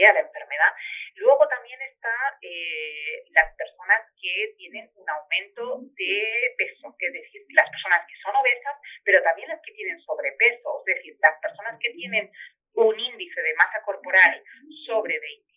a 0.00 0.12
la 0.12 0.20
enfermedad. 0.20 0.72
Luego 1.16 1.46
también 1.48 1.80
está 1.82 2.10
las 3.30 3.54
personas 3.56 4.00
que 4.20 4.54
tienen 4.56 4.90
un 4.96 5.08
aumento 5.08 5.80
de 5.96 6.54
peso, 6.56 6.96
es 6.98 7.12
decir, 7.12 7.42
las 7.50 7.68
personas 7.68 8.00
que 8.08 8.16
son 8.22 8.34
obesas, 8.36 8.76
pero 9.04 9.22
también 9.22 9.48
las 9.48 9.60
que 9.60 9.72
tienen 9.72 10.00
sobrepeso, 10.00 10.82
es 10.86 10.96
decir, 10.96 11.16
las 11.20 11.38
personas 11.40 11.78
que 11.80 11.90
tienen 11.90 12.30
un 12.74 12.98
índice 12.98 13.42
de 13.42 13.54
masa 13.54 13.82
corporal 13.84 14.42
sobre 14.86 15.18
20 15.18 15.52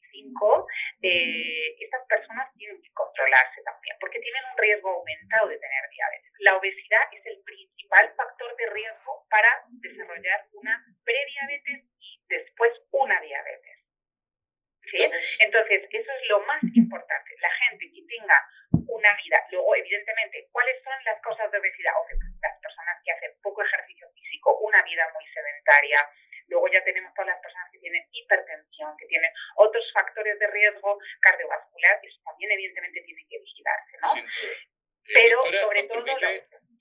eh, 1.02 1.76
estas 1.80 2.08
personas 2.08 2.48
tienen 2.58 2.82
que 2.82 2.92
controlarse 2.94 3.62
también, 3.64 3.96
porque 4.00 4.20
tienen 4.20 4.44
un 4.52 4.58
riesgo 4.58 4.90
aumentado 4.90 5.48
de 5.50 5.58
tener 5.58 5.90
diabetes. 5.90 6.32
La 6.40 6.56
obesidad 6.56 7.04
es 7.12 7.26
el 7.26 7.44
principal 7.44 8.14
factor 8.16 8.56
de 8.56 8.70
riesgo 8.70 9.26
para 9.30 9.66
desarrollar 9.68 10.48
una 10.54 10.86
prediabetes 11.04 11.84
y 12.00 12.22
después 12.28 12.72
una 12.92 13.20
diabetes. 13.22 13.76
Entonces, 15.40 15.82
eso 15.92 16.12
es 16.12 16.25
lo 16.36 16.46
más 16.46 16.62
importante. 16.64 17.32
La 17.40 17.50
gente 17.50 17.88
que 17.88 18.02
tenga 18.04 18.38
una 18.72 19.16
vida, 19.16 19.38
luego, 19.52 19.76
evidentemente, 19.76 20.48
¿cuáles 20.52 20.76
son 20.84 20.94
las 21.06 21.22
cosas 21.22 21.50
de 21.52 21.58
obesidad? 21.58 21.94
O 21.96 22.06
sea, 22.08 22.18
las 22.42 22.60
personas 22.60 22.96
que 23.04 23.12
hacen 23.12 23.32
poco 23.42 23.64
ejercicio 23.64 24.08
físico, 24.12 24.58
una 24.60 24.82
vida 24.84 25.04
muy 25.14 25.26
sedentaria, 25.32 26.00
Luego 26.48 26.68
ya 26.68 26.84
tenemos 26.84 27.12
todas 27.14 27.34
las 27.34 27.42
personas 27.42 27.72
que 27.72 27.80
tienen 27.80 28.06
hipertensión, 28.12 28.96
que 28.98 29.08
tienen 29.08 29.32
otros 29.56 29.92
factores 29.92 30.38
de 30.38 30.48
riesgo 30.48 31.00
cardiovascular, 31.20 32.00
eso 32.04 32.22
también 32.24 32.52
evidentemente 32.52 33.02
tiene 33.02 33.26
que 33.28 33.40
vigilarse, 33.40 33.98
¿no? 33.98 34.10
Pero 35.14 35.42
sobre 35.44 35.84
todo... 35.84 36.06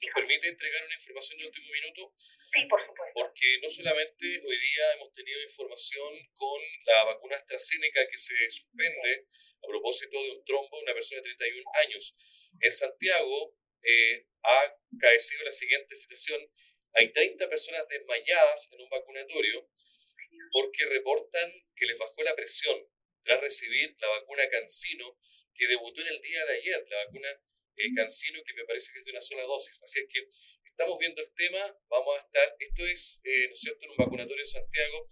¿Nos 0.05 0.13
permite 0.13 0.49
entregar 0.49 0.85
una 0.85 0.95
información 0.95 1.39
de 1.39 1.47
último 1.47 1.67
minuto? 1.73 2.13
Sí, 2.19 2.67
por 2.69 2.85
supuesto. 2.85 3.13
Porque 3.15 3.59
no 3.63 3.71
solamente 3.71 4.27
hoy 4.45 4.57
día 4.59 4.93
hemos 4.95 5.11
tenido 5.13 5.41
información 5.41 6.13
con 6.35 6.61
la 6.85 7.05
vacuna 7.05 7.37
AstraZeneca 7.37 8.07
que 8.07 8.19
se 8.19 8.51
suspende 8.51 9.29
a 9.63 9.67
propósito 9.67 10.23
de 10.23 10.31
un 10.33 10.45
trombo 10.45 10.77
de 10.77 10.83
una 10.83 10.93
persona 10.93 11.23
de 11.23 11.35
31 11.35 11.71
años. 11.87 12.17
En 12.61 12.71
Santiago 12.71 13.57
eh, 13.83 14.27
ha 14.43 14.77
caecido 15.01 15.43
la 15.45 15.53
siguiente 15.53 15.97
situación 15.97 16.51
hay 16.95 17.13
30 17.13 17.49
personas 17.49 17.87
desmayadas 17.89 18.69
en 18.73 18.81
un 18.81 18.89
vacunatorio 18.89 19.69
porque 20.53 20.87
reportan 20.87 21.51
que 21.75 21.87
les 21.87 21.99
bajó 21.99 22.23
la 22.23 22.37
presión 22.37 22.89
tras 23.25 23.41
recibir 23.41 23.97
la 23.99 24.09
vacuna 24.09 24.49
Cancino 24.49 25.19
que 25.55 25.67
debutó 25.67 26.03
en 26.03 26.09
el 26.09 26.21
día 26.21 26.45
de 26.47 26.57
ayer, 26.57 26.87
la 26.89 27.05
vacuna 27.05 27.29
eh, 27.77 27.91
Cancino 27.95 28.41
que 28.47 28.55
me 28.55 28.65
parece 28.65 28.93
que 28.93 28.99
es 28.99 29.05
de 29.05 29.13
una 29.13 29.21
sola 29.21 29.43
dosis. 29.45 29.81
Así 29.83 30.01
es 30.01 30.07
que 30.09 30.29
estamos 30.65 30.99
viendo 30.99 31.23
el 31.23 31.33
tema, 31.35 31.79
vamos 31.89 32.17
a 32.17 32.21
estar, 32.21 32.57
esto 32.59 32.87
es, 32.87 33.21
eh, 33.25 33.47
¿no 33.47 33.53
es 33.53 33.61
cierto?, 33.61 33.85
en 33.85 33.91
un 33.91 33.97
vacunatorio 33.97 34.43
en 34.43 34.47
Santiago, 34.47 35.07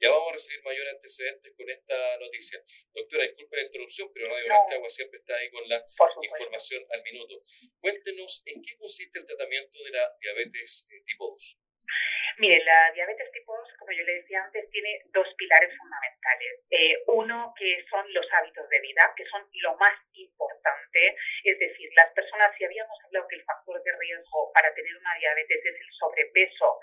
ya 0.00 0.10
vamos 0.10 0.30
a 0.30 0.32
recibir 0.34 0.62
mayores 0.62 0.94
antecedentes 0.94 1.52
con 1.56 1.68
esta 1.68 2.18
noticia. 2.18 2.62
Doctora, 2.94 3.24
disculpe 3.24 3.56
la 3.56 3.62
interrupción, 3.64 4.10
pero 4.14 4.28
Radio 4.28 4.52
Agua 4.76 4.88
siempre 4.88 5.18
está 5.18 5.34
ahí 5.34 5.50
con 5.50 5.68
la 5.68 5.84
información 6.22 6.86
al 6.90 7.02
minuto. 7.02 7.42
Cuéntenos 7.80 8.42
en 8.46 8.62
qué 8.62 8.76
consiste 8.76 9.18
el 9.18 9.26
tratamiento 9.26 9.82
de 9.82 9.90
la 9.90 10.16
diabetes 10.20 10.86
eh, 10.90 11.02
tipo 11.04 11.30
2. 11.30 11.58
Mire, 12.38 12.62
la 12.62 12.92
diabetes 12.92 13.32
tipo 13.32 13.52
2, 13.52 13.68
como 13.80 13.90
yo 13.90 14.04
le 14.04 14.22
decía 14.22 14.44
antes, 14.44 14.70
tiene 14.70 15.02
dos 15.06 15.26
pilares 15.36 15.76
fundamentales. 15.76 16.60
Eh, 16.70 17.02
uno, 17.08 17.52
que 17.58 17.84
son 17.90 18.06
los 18.14 18.26
hábitos 18.32 18.68
de 18.68 18.78
vida, 18.78 19.12
que 19.16 19.26
son 19.26 19.42
lo 19.54 19.74
más 19.76 19.98
importante. 20.12 21.16
Es 21.42 21.58
decir, 21.58 21.90
las 21.96 22.12
personas, 22.12 22.54
si 22.56 22.64
habíamos 22.64 22.96
hablado 23.04 23.26
que 23.26 23.36
el 23.36 23.44
factor 23.44 23.82
de 23.82 23.90
riesgo 23.98 24.52
para 24.54 24.72
tener 24.72 24.96
una 24.96 25.18
diabetes 25.18 25.66
es 25.66 25.80
el 25.80 25.92
sobrepeso 25.98 26.78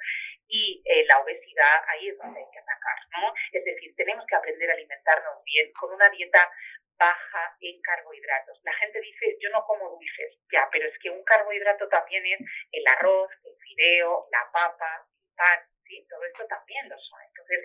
y 0.50 0.84
eh, 0.84 1.06
la 1.08 1.24
obesidad, 1.24 1.84
ahí 1.88 2.10
es 2.10 2.18
donde 2.18 2.38
hay 2.38 2.52
que 2.52 2.60
atacar, 2.60 3.00
¿no? 3.16 3.34
Es 3.54 3.64
decir, 3.64 3.96
tenemos 3.96 4.26
que 4.28 4.36
aprender 4.36 4.70
a 4.70 4.74
alimentarnos 4.74 5.42
bien 5.46 5.72
con 5.72 5.94
una 5.94 6.10
dieta 6.10 6.52
baja 7.00 7.56
en 7.62 7.82
carbohidratos. 7.82 8.60
La 8.64 8.74
gente 8.74 9.00
dice, 9.00 9.38
yo 9.40 9.50
no 9.52 9.64
como 9.66 9.90
dulces, 9.90 10.36
ya, 10.52 10.68
pero 10.70 10.86
es 10.88 11.00
que 11.00 11.10
un 11.10 11.24
carbohidrato 11.24 11.88
también 11.88 12.26
es 12.26 12.40
el 12.74 12.84
arroz, 12.88 13.32
el 13.46 13.56
fideo, 13.64 14.28
la 14.32 14.50
papa, 14.52 15.08
el 15.36 15.36
pan, 15.36 15.60
¿sí? 15.84 16.06
Todo 16.10 16.24
esto 16.24 16.46
también 16.48 16.88
lo 16.90 16.98
son. 16.98 17.20
Entonces, 17.28 17.60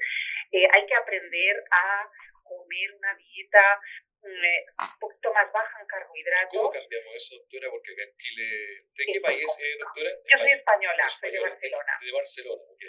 eh, 0.52 0.66
hay 0.72 0.86
que 0.86 0.94
aprender 0.98 1.56
a 1.70 2.10
comer 2.42 2.92
una 2.94 3.14
dieta 3.14 3.80
un 4.22 4.98
poquito 5.00 5.32
más 5.32 5.50
baja 5.50 5.80
en 5.80 5.86
carbohidratos. 5.86 6.52
¿Cómo 6.52 6.70
cambiamos 6.70 7.14
eso, 7.14 7.36
doctora? 7.40 7.70
Porque 7.70 7.92
acá 7.92 8.02
en 8.02 8.16
Chile, 8.16 8.44
¿de 8.92 9.04
qué 9.12 9.20
país 9.20 9.48
es, 9.48 9.78
doctora? 9.78 10.10
Yo 10.28 10.38
soy 10.38 10.52
española, 10.52 11.08
soy 11.08 11.30
de 11.30 11.40
Barcelona. 11.40 11.92
De, 12.04 12.12
Barcelona, 12.12 12.62
ok. 12.68 12.84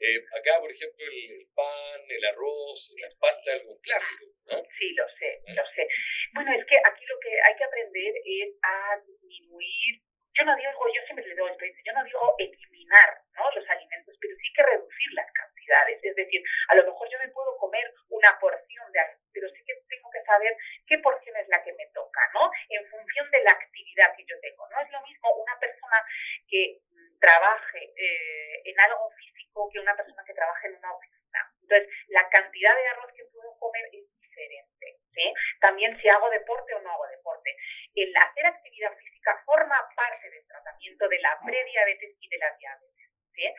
Eh, 0.00 0.18
acá, 0.34 0.58
por 0.58 0.70
ejemplo, 0.70 1.06
el, 1.06 1.46
pan, 1.54 2.00
el 2.08 2.24
arroz, 2.24 2.94
las 2.98 3.14
pastas, 3.14 3.60
algo 3.60 3.78
clásico, 3.80 4.26
¿no? 4.50 4.58
Sí, 4.76 4.90
lo 4.94 5.06
sé, 5.06 5.42
ah. 5.46 5.52
lo 5.54 5.64
sé. 5.70 5.86
Bueno, 6.34 6.50
es 6.58 6.66
que 6.66 6.78
aquí 6.78 7.04
lo 7.06 7.18
que 7.20 7.30
hay 7.30 7.54
que 7.56 7.64
aprender 7.64 8.12
es 8.24 8.48
a 8.62 8.98
disminuir 9.06 10.02
yo 10.32 10.44
no 10.46 10.56
digo, 10.56 10.72
yo 10.72 11.02
siempre 11.04 11.26
le 11.26 11.34
doy 11.34 11.52
yo 11.84 11.92
no 11.92 12.04
digo 12.04 12.34
eliminar 12.38 13.20
¿no? 13.36 13.44
los 13.54 13.68
alimentos, 13.68 14.16
pero 14.18 14.34
sí 14.36 14.48
que 14.56 14.62
reducir 14.62 15.12
las 15.12 15.30
cantidades. 15.32 16.00
Es 16.02 16.16
decir, 16.32 16.48
a 16.68 16.76
lo 16.76 16.84
mejor 16.84 17.08
yo 17.10 17.18
me 17.18 17.28
puedo 17.28 17.56
comer 17.58 17.92
una 18.08 18.38
porción 18.40 18.92
de 18.92 19.00
pero 19.32 19.48
sí 19.48 19.64
que 19.64 19.74
tengo 19.88 20.10
que 20.10 20.22
saber 20.24 20.56
qué 20.86 20.98
porción 20.98 21.36
es 21.36 21.48
la 21.48 21.62
que 21.62 21.72
me 21.72 21.86
toca, 21.94 22.20
¿no? 22.34 22.50
En 22.68 22.84
función 22.88 23.30
de 23.30 23.42
la 23.42 23.52
actividad 23.52 24.14
que 24.16 24.24
yo 24.24 24.38
tengo. 24.40 24.68
No 24.68 24.80
es 24.80 24.90
lo 24.90 25.00
mismo 25.02 25.34
una 25.36 25.58
persona 25.58 26.04
que 26.48 26.80
mm, 26.84 27.18
trabaje 27.18 27.92
eh, 27.96 28.62
en 28.64 28.80
algo 28.80 29.10
físico 29.16 29.68
que 29.72 29.80
una 29.80 29.96
persona 29.96 30.22
que 30.26 30.34
trabaje 30.34 30.68
en 30.68 30.76
una 30.76 30.92
oficina. 30.92 31.40
Entonces, 31.62 31.88
la 32.08 32.28
cantidad 32.28 32.76
de 32.76 32.88
arroz 32.88 33.12
que 33.16 33.24
puedo 33.32 33.58
comer 33.58 33.84
es 33.92 34.04
diferente. 34.20 35.00
¿sí? 35.14 35.34
También 35.60 35.98
si 36.00 36.08
hago 36.08 36.28
deporte 36.30 36.74
o 36.74 36.80
no 36.80 36.90
hago 36.90 37.06
deporte. 37.08 37.56
El 37.94 38.16
hacer 38.16 38.46
actividad 38.46 38.96
física 38.96 39.42
forma 39.44 39.76
parte 39.96 40.30
del 40.30 40.46
tratamiento 40.46 41.08
de 41.08 41.18
la 41.20 41.38
prediabetes 41.44 42.16
y 42.20 42.28
de 42.28 42.38
la 42.38 42.56
diabetes. 42.56 43.10
¿sí? 43.34 43.54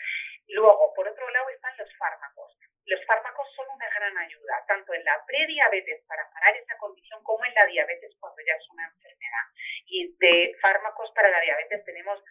Luego, 0.49 0.93
por 0.93 1.07
otro 1.07 1.29
lado, 1.29 1.49
están 1.49 1.75
los 1.77 1.89
fármacos. 1.97 2.57
Los 2.85 3.05
fármacos 3.05 3.42
son 3.55 3.67
una 3.69 3.89
gran 3.89 4.17
ayuda, 4.17 4.63
tanto 4.67 4.93
en 4.93 5.03
la 5.03 5.23
prediabetes 5.25 6.03
para 6.07 6.29
parar 6.31 6.55
esa 6.55 6.77
condición 6.77 7.23
como 7.23 7.45
en 7.45 7.53
la 7.53 7.65
diabetes 7.65 8.15
cuando 8.19 8.41
ya 8.45 8.53
es 8.53 8.69
una 8.69 8.85
enfermedad. 8.87 9.45
Y 9.85 10.15
de 10.17 10.55
fármacos 10.61 11.11
para 11.15 11.29
la 11.29 11.39
diabetes 11.41 11.83
tenemos 11.85 12.23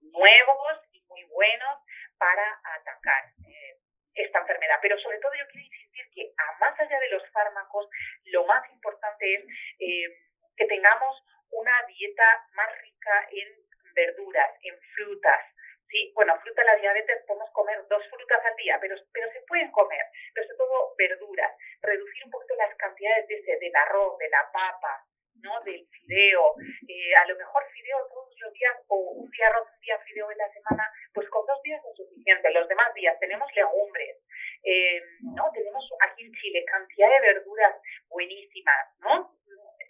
nuevos 0.00 0.80
y 0.92 1.00
muy 1.08 1.24
buenos 1.24 1.78
para 2.18 2.60
atacar 2.62 3.32
eh, 3.46 3.78
esta 4.14 4.40
enfermedad. 4.40 4.78
Pero 4.82 4.98
sobre 4.98 5.18
todo 5.18 5.32
yo 5.34 5.46
quiero 5.50 5.66
insistir 5.66 6.10
que 6.14 6.32
a 6.36 6.58
más 6.58 6.78
allá 6.78 6.98
de 6.98 7.10
los 7.10 7.22
fármacos, 7.30 7.88
lo 8.24 8.44
más 8.46 8.68
importante 8.70 9.34
es 9.34 9.44
eh, 9.78 10.18
que 10.56 10.66
tengamos 10.66 11.22
una 11.50 11.72
dieta 11.86 12.46
más 12.52 12.68
rica 12.82 13.28
en 13.30 13.48
verduras, 13.94 14.50
en 14.62 14.78
frutas, 14.94 15.40
Sí, 15.88 16.12
bueno, 16.14 16.38
fruta 16.42 16.64
la 16.64 16.76
diabetes 16.76 17.24
podemos 17.26 17.50
comer 17.52 17.82
dos 17.88 18.02
frutas 18.10 18.44
al 18.44 18.56
día, 18.56 18.78
pero, 18.80 18.94
pero 19.12 19.32
se 19.32 19.40
pueden 19.48 19.70
comer, 19.70 20.04
pero 20.34 20.46
sobre 20.46 20.58
todo 20.58 20.94
verduras, 20.98 21.52
reducir 21.80 22.24
un 22.24 22.30
poquito 22.30 22.54
las 22.56 22.74
cantidades 22.76 23.26
de 23.26 23.34
ese, 23.36 23.56
del 23.58 23.74
arroz, 23.74 24.18
de 24.18 24.28
la 24.28 24.50
papa, 24.52 25.06
¿no? 25.42 25.52
del 25.64 25.86
fideo, 25.88 26.54
eh, 26.88 27.14
a 27.16 27.26
lo 27.26 27.36
mejor 27.36 27.64
fideo 27.72 28.06
todos 28.08 28.34
los 28.38 28.52
días 28.52 28.76
o 28.88 28.96
un 28.96 29.30
día 29.30 29.46
arroz, 29.48 29.68
un 29.72 29.80
día 29.80 29.98
fideo 30.00 30.30
en 30.30 30.38
la 30.38 30.52
semana, 30.52 30.90
pues 31.14 31.28
con 31.30 31.46
dos 31.46 31.62
días 31.62 31.82
es 31.84 31.96
suficiente. 31.96 32.50
Los 32.50 32.68
demás 32.68 32.92
días 32.94 33.18
tenemos 33.20 33.48
legumbres, 33.54 34.16
eh, 34.64 35.00
¿no? 35.34 35.50
Tenemos 35.52 35.84
aquí 36.00 36.24
en 36.24 36.32
Chile 36.34 36.64
cantidad 36.66 37.10
de 37.10 37.20
verduras 37.20 37.76
buenísimas, 38.08 38.98
¿no? 39.00 39.38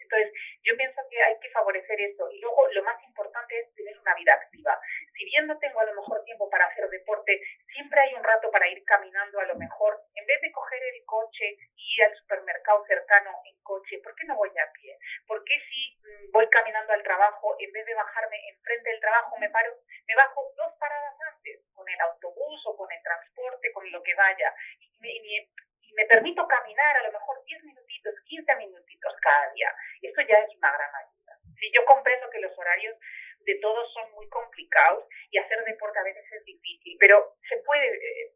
Entonces, 0.09 0.33
yo 0.65 0.75
pienso 0.77 1.01
que 1.11 1.23
hay 1.23 1.39
que 1.39 1.51
favorecer 1.51 2.01
eso. 2.01 2.31
Y 2.31 2.41
luego, 2.41 2.67
lo 2.73 2.83
más 2.83 2.97
importante 3.05 3.61
es 3.61 3.75
tener 3.75 3.99
una 3.99 4.15
vida 4.15 4.35
activa. 4.35 4.81
Si 5.15 5.25
bien 5.27 5.47
no 5.47 5.59
tengo 5.59 5.81
a 5.81 5.85
lo 5.85 5.95
mejor 5.95 6.25
tiempo 6.25 6.49
para 6.49 6.65
hacer 6.67 6.89
deporte, 6.89 7.41
siempre 7.75 8.01
hay 8.01 8.15
un 8.15 8.25
rato 8.25 8.51
para 8.51 8.69
ir 8.69 8.83
caminando 8.85 9.39
a 9.39 9.45
lo 9.45 9.57
mejor. 9.57 10.01
En 10.15 10.25
vez 10.25 10.41
de 10.41 10.53
coger 10.53 10.83
el 10.83 11.05
coche 11.05 11.59
y 11.77 11.95
ir 11.95 12.05
al 12.05 12.17
supermercado 12.17 12.85
cercano 12.87 13.31
en 13.45 13.61
coche, 13.63 13.99
¿por 14.03 14.15
qué 14.15 14.25
no 14.25 14.37
voy 14.37 14.49
a 14.49 14.73
pie? 14.73 14.99
¿Por 15.27 15.45
qué 15.45 15.55
si 15.69 15.99
mm, 16.01 16.33
voy 16.33 16.49
caminando 16.49 16.93
al 16.95 17.03
trabajo, 17.03 17.57
en 17.59 17.71
vez 17.73 17.85
de 17.85 17.95
bajarme 17.95 18.37
enfrente 18.49 18.91
del 18.91 19.01
trabajo, 19.01 19.37
me 19.39 19.51
paro, 19.51 19.77
me 20.07 20.15
bajo 20.15 20.53
dos 20.57 20.73
paradas 20.79 21.15
antes, 21.35 21.61
con 21.75 21.87
el 21.87 22.01
autobús 22.01 22.63
o 22.67 22.77
con 22.77 22.91
el 22.91 23.03
transporte, 23.03 23.73
con 23.73 23.91
lo 23.93 23.98
que 24.09 24.15
vaya? 24.17 24.49
Y 24.81 24.89
me, 25.01 25.13
y 25.13 25.93
me 25.93 26.07
permito 26.07 26.49
caminar 26.49 26.97
a 26.97 27.03
lo 27.05 27.13
mejor 27.13 27.45
10 27.45 27.65
minutitos, 27.65 28.15
15 28.25 28.57
minutitos 28.57 29.13
cada 29.21 29.53
día, 29.53 29.69
eso 30.01 30.21
ya 30.25 30.41
es 30.41 30.57
una 30.57 30.73
gran 30.73 30.93
ayuda. 30.97 31.37
Si 31.61 31.69
yo 31.75 31.85
comprendo 31.85 32.31
que 32.31 32.41
los 32.41 32.57
horarios 32.57 32.97
de 33.45 33.55
todos 33.61 33.93
son 33.93 34.11
muy 34.13 34.29
complicados 34.29 35.05
y 35.31 35.39
hacer 35.39 35.63
deporte 35.65 35.99
a 35.99 36.05
veces 36.05 36.25
es 36.33 36.45
difícil, 36.45 36.97
pero 36.99 37.37
se 37.49 37.59
puede, 37.59 37.89
eh, 37.89 38.33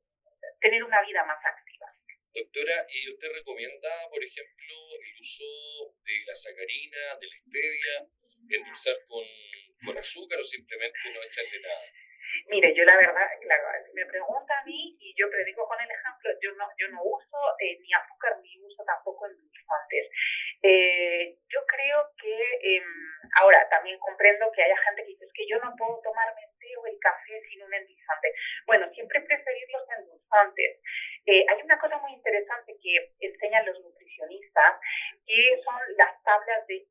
tener 0.61 0.85
una 0.85 1.01
vida 1.03 1.25
más 1.25 1.39
activa. 1.45 1.87
Doctora, 2.35 2.87
¿y 2.89 3.13
usted 3.13 3.29
recomienda, 3.33 4.09
por 4.09 4.23
ejemplo, 4.23 4.75
el 5.01 5.21
uso 5.21 5.45
de 6.03 6.25
la 6.27 6.35
sacarina, 6.35 7.17
de 7.21 7.27
la 7.27 7.35
stevia, 7.35 7.95
endulzar 8.49 8.97
con, 9.07 9.25
con 9.85 9.99
azúcar 9.99 10.39
o 10.41 10.43
simplemente 10.43 10.99
no 11.13 11.23
echarle 11.23 11.61
nada? 11.61 11.87
Mire, 12.49 12.75
yo 12.75 12.85
la 12.85 12.97
verdad, 12.97 13.29
claro, 13.41 13.65
me 13.95 14.07
pregunta 14.07 14.59
a 14.59 14.65
mí 14.65 14.97
y 15.01 15.15
yo 15.17 15.31
predico 15.31 15.67
con 15.67 15.81
el 15.81 15.91
ejemplo, 15.91 16.31
yo 16.41 16.53
no, 16.57 16.69
yo 16.79 16.89
no 16.89 17.03
uso 17.03 17.39
eh, 17.61 17.79
ni 17.81 17.93
azúcar 17.93 18.39
ni 18.43 18.59
uso 18.61 18.85
tampoco 18.85 19.27
endulzantes. 19.27 20.09
Eh, 20.63 21.37
yo 21.49 21.61
creo 21.67 22.11
que 22.21 22.77
eh, 22.77 22.83
ahora 23.41 23.69
también 23.69 23.99
comprendo 23.99 24.51
que 24.53 24.63
haya 24.63 24.77
gente 24.77 25.03
que 25.03 25.09
dice 25.09 25.27
que 25.35 25.47
yo 25.49 25.59
no 25.59 25.75
puedo 25.77 26.01
tomarme 26.03 26.41
el 26.41 26.59
té 26.59 26.77
o 26.77 26.87
el 26.87 26.99
café 27.01 27.41
sin 27.49 27.63
un 27.63 27.75
endulzante. 27.75 28.35
Bueno, 28.67 28.89
siempre 28.95 29.21
preferir 29.23 29.69
los 29.71 29.89
endulzantes. 29.99 30.81
Eh, 31.27 31.45
hay 31.49 31.63
una 31.63 31.79
cosa 31.79 31.99
muy 31.99 32.13
interesante 32.13 32.75
que 32.83 33.13
enseñan 33.21 33.67
los 33.67 33.81
nutricionistas, 33.81 34.81
que 35.27 35.61
son 35.65 35.81
las 35.97 36.23
tablas 36.23 36.67
de 36.67 36.87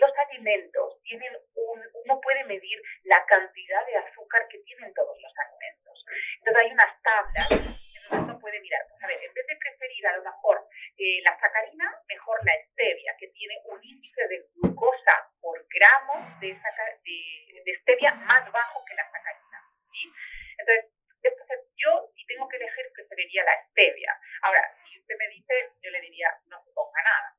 los 0.00 0.12
alimentos 0.26 1.00
tienen 1.04 1.36
un, 1.54 1.80
uno 2.04 2.20
puede 2.20 2.44
medir 2.44 2.80
la 3.04 3.24
cantidad 3.26 3.86
de 3.86 3.96
azúcar 3.96 4.48
que 4.48 4.58
tienen 4.60 4.92
todos 4.94 5.16
los 5.20 5.32
alimentos. 5.38 6.04
Entonces 6.38 6.64
hay 6.64 6.72
unas 6.72 7.02
tablas 7.02 7.48
donde 7.50 8.24
uno 8.24 8.40
puede 8.40 8.60
mirar, 8.60 8.80
pues 8.88 9.02
a 9.04 9.06
ver, 9.06 9.22
en 9.22 9.34
vez 9.34 9.46
de 9.46 9.56
preferir 9.56 10.06
a 10.06 10.16
lo 10.16 10.24
mejor 10.24 10.66
eh, 10.98 11.20
la 11.22 11.38
sacarina, 11.38 11.94
mejor 12.08 12.38
la 12.44 12.52
stevia, 12.72 13.14
que 13.18 13.28
tiene 13.28 13.60
un 13.66 13.78
índice 13.84 14.26
de 14.28 14.48
glucosa 14.54 15.30
por 15.40 15.64
gramo 15.68 16.40
de, 16.40 16.48
de, 16.48 17.62
de 17.64 17.78
stevia 17.80 18.14
más 18.14 18.50
bajo 18.50 18.84
que 18.84 18.94
la 18.94 19.04
sacarina. 19.04 19.58
¿sí? 19.92 20.12
Entonces, 20.58 20.90
entonces, 21.22 21.60
yo 21.76 22.10
si 22.16 22.24
tengo 22.26 22.48
que 22.48 22.56
elegir 22.56 22.86
preferiría 22.94 23.44
la 23.44 23.68
stevia. 23.68 24.18
Ahora, 24.42 24.74
si 24.88 24.98
usted 24.98 25.14
me 25.18 25.28
dice, 25.28 25.72
yo 25.82 25.90
le 25.90 26.00
diría, 26.00 26.28
no 26.46 26.64
se 26.64 26.70
ponga 26.72 27.02
nada. 27.04 27.36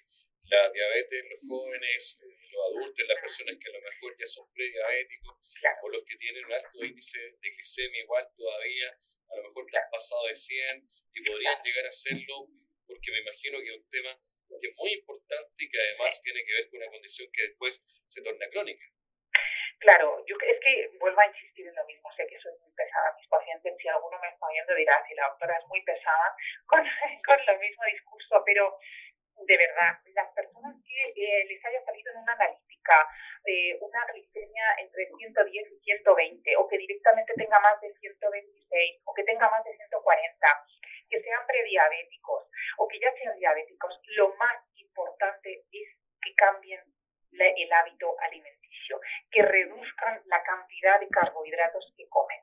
la 0.49 0.69
diabetes 0.69 1.21
en 1.21 1.29
los 1.29 1.41
jóvenes, 1.47 2.19
en 2.23 2.51
los 2.51 2.65
adultos, 2.71 2.99
en 2.99 3.07
las 3.07 3.19
personas 3.19 3.55
que 3.59 3.69
a 3.69 3.73
lo 3.73 3.81
mejor 3.81 4.15
ya 4.17 4.25
son 4.25 4.51
prediabéticos 4.53 5.35
o 5.83 5.89
los 5.89 6.03
que 6.05 6.15
tienen 6.17 6.45
un 6.45 6.53
alto 6.53 6.83
índice 6.83 7.19
de 7.19 7.49
glicemia 7.51 8.01
igual 8.01 8.25
todavía, 8.35 8.97
a 9.29 9.35
lo 9.35 9.43
mejor 9.43 9.65
han 9.75 9.89
pasado 9.91 10.25
de 10.25 10.35
100 10.35 10.87
y 11.13 11.23
podrían 11.23 11.61
llegar 11.61 11.85
a 11.85 11.89
hacerlo, 11.89 12.47
porque 12.87 13.11
me 13.11 13.19
imagino 13.19 13.59
que 13.59 13.69
es 13.69 13.77
un 13.77 13.89
tema 13.89 14.17
que 14.59 14.67
es 14.67 14.75
muy 14.77 14.91
importante 14.93 15.53
y 15.57 15.69
que 15.69 15.79
además 15.79 16.21
tiene 16.21 16.43
que 16.43 16.53
ver 16.53 16.69
con 16.69 16.81
una 16.81 16.91
condición 16.91 17.29
que 17.31 17.43
después 17.43 17.83
se 18.07 18.21
torna 18.23 18.49
crónica. 18.49 18.85
Claro, 19.79 20.25
yo 20.27 20.35
es 20.35 20.59
que 20.59 20.97
vuelvo 20.99 21.21
a 21.21 21.27
insistir 21.27 21.67
en 21.67 21.75
lo 21.75 21.85
mismo, 21.85 22.11
sé 22.17 22.27
que 22.27 22.39
soy 22.41 22.51
muy 22.59 22.73
pesada. 22.75 23.15
Mis 23.15 23.27
pacientes, 23.29 23.73
si 23.79 23.87
alguno 23.87 24.19
me 24.19 24.27
dirá, 24.89 25.05
si 25.08 25.13
la 25.13 25.27
doctora 25.29 25.58
es 25.58 25.67
muy 25.67 25.81
pesada 25.84 26.36
con, 26.65 26.79
con 26.81 27.39
el 27.48 27.60
mismo 27.60 27.84
discurso, 27.86 28.41
pero 28.46 28.77
de 29.46 29.58
verdad, 29.58 29.96
las 30.13 30.27
personas 30.34 30.75
que 30.84 31.00
eh, 31.00 31.46
les 31.48 31.63
haya 31.63 31.84
salido 31.86 32.12
en 32.12 32.17
una 32.17 32.34
analítica 32.34 33.08
eh, 33.46 33.77
una 33.79 34.05
glicemia 34.12 34.65
entre 34.79 35.08
110 35.08 35.72
y 35.72 35.79
120, 35.79 36.58
o 36.58 36.67
que 36.67 36.77
directamente 36.77 37.34
tenga 37.36 37.60
más 37.60 37.79
de 37.79 37.93
126, 37.93 39.01
o 39.05 39.13
que 39.13 39.24
tenga 39.24 39.50
más 39.50 39.63
de 39.63 39.75
140, 39.75 40.65
que 41.10 41.22
sean 41.22 41.48
prediabéticos, 41.48 42.43
o 42.77 42.88
que 42.88 43.00
ya 43.00 43.12
sean 43.13 43.38
diabéticos, 43.38 44.01
lo 44.17 44.36
más 44.36 44.58
importante 44.75 45.63
es 45.72 45.88
que 46.22 46.36
cambien 46.36 46.84
el 47.31 47.74
hábito 47.74 48.15
que 49.31 49.41
reduzcan 49.43 50.21
la 50.25 50.43
cantidad 50.43 50.99
de 50.99 51.07
carbohidratos 51.09 51.93
que 51.97 52.07
comen 52.09 52.39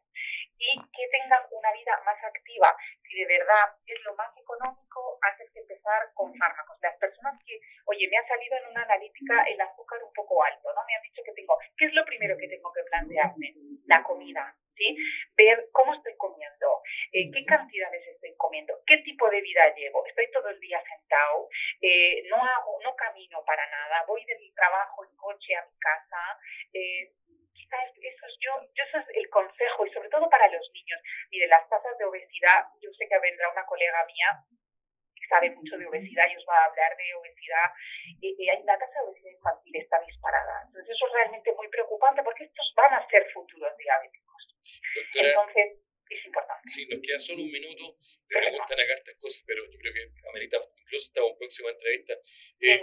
y 0.58 0.78
que 0.78 1.08
tengan 1.10 1.42
una 1.50 1.72
vida 1.72 2.00
más 2.04 2.16
activa. 2.24 2.74
Si 3.02 3.18
de 3.18 3.26
verdad 3.26 3.76
es 3.86 4.00
lo 4.04 4.14
más 4.16 4.30
económico, 4.36 5.18
haces 5.22 5.50
que 5.52 5.60
empezar 5.60 6.10
con 6.14 6.34
fármacos. 6.36 6.78
Las 6.80 6.96
personas 6.96 7.38
que, 7.44 7.60
oye, 7.86 8.08
me 8.08 8.16
ha 8.16 8.26
salido 8.26 8.56
en 8.56 8.70
una 8.70 8.82
analítica 8.82 9.42
el 9.44 9.60
azúcar 9.60 10.02
un 10.02 10.12
poco 10.12 10.42
alto, 10.42 10.72
¿no? 10.74 10.84
Me 10.86 10.94
han 10.94 11.02
dicho 11.02 11.22
que 11.24 11.32
tengo, 11.32 11.58
¿qué 11.76 11.86
es 11.86 11.94
lo 11.94 12.04
primero 12.04 12.36
que 12.38 12.48
tengo 12.48 12.72
que 12.72 12.82
plantearme? 12.84 13.54
La 13.86 14.02
comida, 14.02 14.56
¿sí? 14.74 14.96
Ver 15.36 15.68
cómo 15.72 15.94
estoy 15.94 16.16
comiendo, 16.16 16.82
eh, 17.12 17.30
qué 17.30 17.44
cantidades 17.44 18.06
estoy 18.08 18.25
comiendo, 18.36 18.74
qué 18.86 18.98
tipo 18.98 19.28
de 19.28 19.40
vida 19.40 19.74
llevo. 19.74 20.04
Estoy 20.06 20.30
todo 20.32 20.48
el 20.48 20.60
día 20.60 20.82
sentado, 20.82 21.48
eh, 21.80 22.22
no 22.28 22.36
hago, 22.36 22.78
no 22.82 22.94
camino 22.94 23.44
para 23.44 23.66
nada, 23.68 24.04
voy 24.06 24.24
del 24.24 24.52
trabajo 24.54 25.04
en 25.04 25.16
coche 25.16 25.56
a 25.56 25.64
mi 25.64 25.78
casa. 25.78 26.38
Eh, 26.72 27.12
quizás 27.52 27.90
eso 27.96 28.26
es 28.26 28.36
yo, 28.40 28.52
yo 28.74 28.84
eso 28.84 28.98
es 28.98 29.16
el 29.16 29.28
consejo 29.30 29.86
y 29.86 29.92
sobre 29.92 30.08
todo 30.08 30.28
para 30.28 30.48
los 30.48 30.70
niños. 30.72 31.00
Mire, 31.30 31.48
las 31.48 31.68
tasas 31.68 31.96
de 31.98 32.04
obesidad, 32.04 32.66
yo 32.80 32.90
sé 32.92 33.08
que 33.08 33.18
vendrá 33.18 33.50
una 33.50 33.64
colega 33.66 34.04
mía 34.06 34.44
que 35.16 35.26
sabe 35.28 35.50
mucho 35.50 35.76
de 35.78 35.86
obesidad 35.86 36.28
y 36.30 36.36
os 36.36 36.46
va 36.48 36.58
a 36.58 36.64
hablar 36.66 36.96
de 36.96 37.14
obesidad. 37.14 37.72
y 38.20 38.46
la 38.46 38.78
tasa 38.78 39.00
de 39.00 39.08
obesidad 39.08 39.32
infantil 39.32 39.76
está 39.76 40.00
disparada. 40.00 40.62
Entonces 40.66 40.94
eso 40.94 41.06
es 41.06 41.12
realmente 41.12 41.52
muy 41.54 41.68
preocupante 41.68 42.22
porque 42.22 42.44
estos 42.44 42.72
van 42.76 42.94
a 42.94 43.08
ser 43.08 43.26
futuros 43.32 43.76
diabéticos. 43.78 44.26
Entonces, 45.14 45.16
es 45.16 45.32
importante. 45.32 45.86
Sí, 46.66 46.86
nos 46.86 47.00
queda 47.00 47.18
solo 47.18 47.42
un 47.42 47.50
minuto. 47.50 47.96
Me 48.28 48.40
preguntan 48.40 48.80
acá 48.80 48.94
estas 48.94 49.14
cosas, 49.16 49.44
pero 49.46 49.64
yo 49.70 49.78
creo 49.78 49.94
que 49.94 50.28
amerita 50.28 50.58
incluso 50.86 51.06
estamos 51.06 51.30
en 51.32 51.38
próxima 51.38 51.70
entrevista. 51.70 52.14
Eh, 52.60 52.80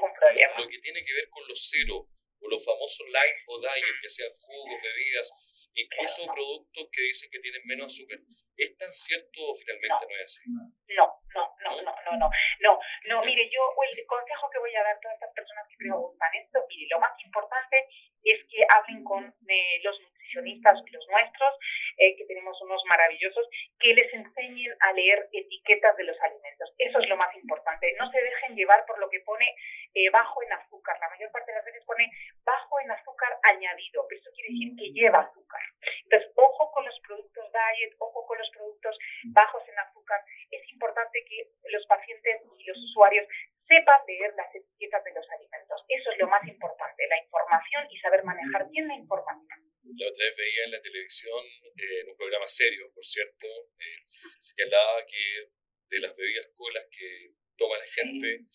lo, 0.58 0.68
que 0.68 0.80
tiene 0.80 1.04
que 1.04 1.14
ver 1.14 1.30
con 1.30 1.48
los 1.48 1.60
cero, 1.70 2.08
o 2.40 2.50
los 2.50 2.64
famosos 2.64 3.08
light 3.10 3.38
o 3.48 3.60
diet, 3.60 3.96
que 4.02 4.10
sean 4.10 4.32
jugos, 4.32 4.82
bebidas, 4.82 5.32
incluso 5.74 6.28
productos 6.28 6.90
que 6.92 7.02
dicen 7.02 7.30
que 7.32 7.40
tienen 7.40 7.62
menos 7.66 7.88
azúcar. 7.88 8.20
¿Es 8.56 8.78
tan 8.78 8.92
cierto 8.92 9.40
o 9.42 9.56
finalmente 9.56 10.06
no, 10.06 10.16
es 10.16 10.24
así? 10.24 10.42
No, 10.48 10.64
no, 10.94 11.56
no, 11.64 11.82
no, 11.82 11.82
no, 11.82 12.18
no, 12.18 12.30
no, 12.60 12.80
no, 13.10 13.26
mire, 13.26 13.50
yo 13.50 13.62
el 13.82 14.06
consejo 14.06 14.50
que 14.52 14.60
voy 14.60 14.76
a 14.76 14.84
dar 14.84 14.96
a 14.96 15.00
todas 15.00 15.16
estas 15.16 15.34
personas 15.34 15.66
que 15.70 15.78
preguntan 15.78 16.30
esto, 16.36 16.60
mire, 16.70 16.88
lo 16.92 17.00
más 17.00 17.12
importante 17.24 17.88
es 18.24 18.40
que 18.50 18.64
hablen 18.70 19.04
con 19.04 19.26
eh, 19.26 19.80
los 19.84 20.00
los 20.36 21.08
nuestros, 21.10 21.54
eh, 21.98 22.16
que 22.16 22.26
tenemos 22.26 22.60
unos 22.62 22.82
maravillosos, 22.88 23.48
que 23.80 23.94
les 23.94 24.14
enseñen 24.14 24.76
a 24.80 24.94
leer 24.94 25.30
etiquetas 25.32 25.96
de 25.98 26.04
los 26.06 26.20
alimentos. 26.22 26.74
Eso 26.78 27.00
es 27.00 27.10
lo 27.10 27.18
más 27.18 27.34
importante. 27.36 27.94
No 28.00 28.10
se 28.12 28.22
dejen 28.22 28.56
llevar 28.56 28.86
por 28.86 29.00
lo 29.00 29.10
que 29.10 29.20
pone 29.22 29.46
eh, 29.94 30.10
bajo 30.10 30.42
en 30.44 30.54
azúcar. 30.54 30.98
La 31.00 31.10
mayor 31.10 31.32
parte 31.32 31.52
de 31.52 31.58
las 31.58 31.66
veces 31.66 31.84
pone 31.86 32.10
bajo 32.44 32.80
en 32.82 32.92
azúcar 32.92 33.38
añadido, 33.44 34.06
pero 34.08 34.22
eso 34.22 34.32
quiere 34.34 34.50
decir 34.54 34.76
que 34.78 34.92
lleva 34.92 35.20
azúcar. 35.20 35.62
Entonces, 36.04 36.32
ojo 36.36 36.72
con 36.72 36.86
los 36.86 37.00
productos 37.02 37.46
diet, 37.52 37.94
ojo 38.00 38.26
con 38.26 38.38
los 38.38 38.50
productos 38.52 38.98
bajos 39.34 39.64
en 39.68 39.80
azúcar. 39.80 40.22
Es 40.52 40.68
importante 40.72 41.24
que 41.26 41.50
los 41.70 41.86
pacientes 41.86 42.42
y 42.58 42.64
los 42.66 42.78
usuarios 42.78 43.28
sepan 43.68 44.02
leer 44.08 44.34
las 44.36 44.54
etiquetas 44.54 45.04
de 45.04 45.14
los 45.14 45.30
alimentos. 45.30 45.86
Eso 45.88 46.12
es 46.12 46.18
lo 46.20 46.28
más 46.28 46.46
importante, 46.48 47.08
la 47.08 47.20
información 47.24 47.88
y 47.90 47.98
saber 48.00 48.24
manejar 48.24 48.70
bien 48.70 48.88
la 48.88 48.96
información. 48.96 49.60
La 49.84 50.08
otra 50.08 50.26
vez 50.26 50.38
veía 50.38 50.64
en 50.66 50.72
la 50.72 50.82
televisión, 50.94 51.42
eh, 51.78 52.02
en 52.02 52.10
un 52.10 52.16
programa 52.16 52.48
serio, 52.48 52.92
por 52.94 53.04
cierto, 53.06 53.48
eh, 53.80 54.06
señalaba 54.40 55.06
que 55.06 55.50
de 55.90 56.00
las 56.00 56.16
bebidas 56.16 56.48
colas 56.56 56.86
que 56.92 57.34
toma 57.58 57.78
la 57.78 57.86
gente 57.86 58.46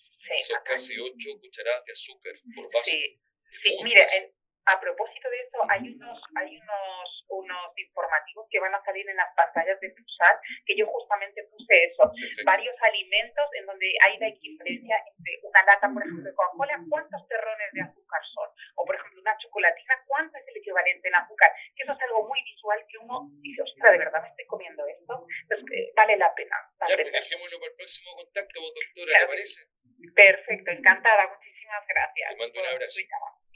son 0.46 0.60
casi 0.64 0.98
8 0.98 1.40
cucharadas 1.40 1.84
de 1.84 1.92
azúcar 1.92 2.34
por 2.54 2.72
vaso. 2.72 2.90
Sí, 2.90 3.20
sí. 3.62 3.76
mire, 3.82 4.06
a 4.66 4.80
propósito 4.80 5.30
de 5.30 5.38
eso, 5.40 5.58
hay 5.70 5.80
unos, 5.94 6.20
hay 6.36 6.56
unos, 6.56 7.24
unos 7.28 7.74
informativos 8.18 8.46
que 8.50 8.60
van 8.60 8.74
a 8.74 8.82
salir 8.84 9.08
en 9.08 9.16
las 9.16 9.34
pantallas 9.34 9.78
de 9.80 9.90
Pulsar, 9.90 10.40
que 10.66 10.76
yo 10.76 10.86
justamente 10.86 11.42
puse 11.50 11.84
eso, 11.84 12.10
varios 12.44 12.74
alimentos 12.82 13.46
en 13.54 13.66
donde 13.66 13.86
hay 14.02 14.18
la 14.18 14.28
equivalencia 14.28 14.96
entre 15.06 15.32
una 15.42 15.62
lata, 15.62 15.90
por 15.92 16.02
ejemplo, 16.02 16.24
de 16.24 16.34
Coca-Cola, 16.34 16.84
cuántos 16.88 17.28
terrones 17.28 17.70
de 17.72 17.82
azúcar 17.82 18.22
son, 18.34 18.48
o 18.76 18.84
por 18.84 18.94
ejemplo 18.96 19.20
una 19.20 19.36
chocolatina, 19.38 19.94
cuánto 20.06 20.38
es 20.38 20.48
el 20.48 20.56
equivalente 20.56 21.08
en 21.08 21.14
azúcar, 21.14 21.50
que 21.76 21.82
eso 21.82 21.92
es 21.92 22.00
algo 22.02 22.26
muy 22.26 22.42
visual 22.42 22.78
que 22.88 22.98
uno 22.98 23.28
dice, 23.40 23.62
ostras, 23.62 23.92
de 23.92 23.98
verdad 23.98 24.22
me 24.22 24.28
estoy 24.28 24.46
comiendo 24.46 24.86
esto, 24.86 25.26
entonces 25.42 25.66
eh, 25.72 25.92
vale 25.96 26.16
la 26.16 26.34
pena. 26.34 26.56
ya, 26.88 26.96
pues 26.96 27.12
dejémoslo 27.12 27.58
para 27.58 27.70
el 27.70 27.76
próximo 27.76 28.10
contacto, 28.16 28.60
doctora, 28.60 29.20
¿le 29.20 29.26
parece? 29.26 29.60
Perfecto, 30.14 30.70
encantada, 30.70 31.26
muchísimas 31.28 31.82
gracias. 31.86 32.30
Te 32.30 32.36
mando 32.36 32.60
un 32.60 32.66
abrazo. 32.66 33.00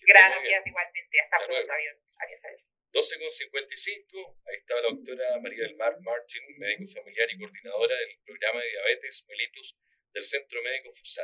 Gracias, 0.05 0.67
igualmente. 0.67 1.21
Hasta, 1.21 1.37
Hasta 1.37 1.47
pronto. 1.47 1.73
Adiós. 1.73 1.97
Adiós, 2.19 2.41
adiós. 2.45 2.72
12 2.93 3.19
con 3.19 3.31
55, 3.31 4.41
ahí 4.45 4.57
está 4.57 4.75
la 4.77 4.83
doctora 4.83 5.41
María 5.41 5.65
del 5.65 5.77
Mar 5.77 5.97
Martin, 6.03 6.43
médico 6.59 6.87
familiar 6.93 7.27
y 7.33 7.39
coordinadora 7.39 7.97
del 7.97 8.19
programa 8.25 8.61
de 8.61 8.69
diabetes 8.69 9.25
mellitus 9.29 9.77
del 10.13 10.23
Centro 10.23 10.63
Médico 10.63 10.93
FUSAT. 10.93 11.21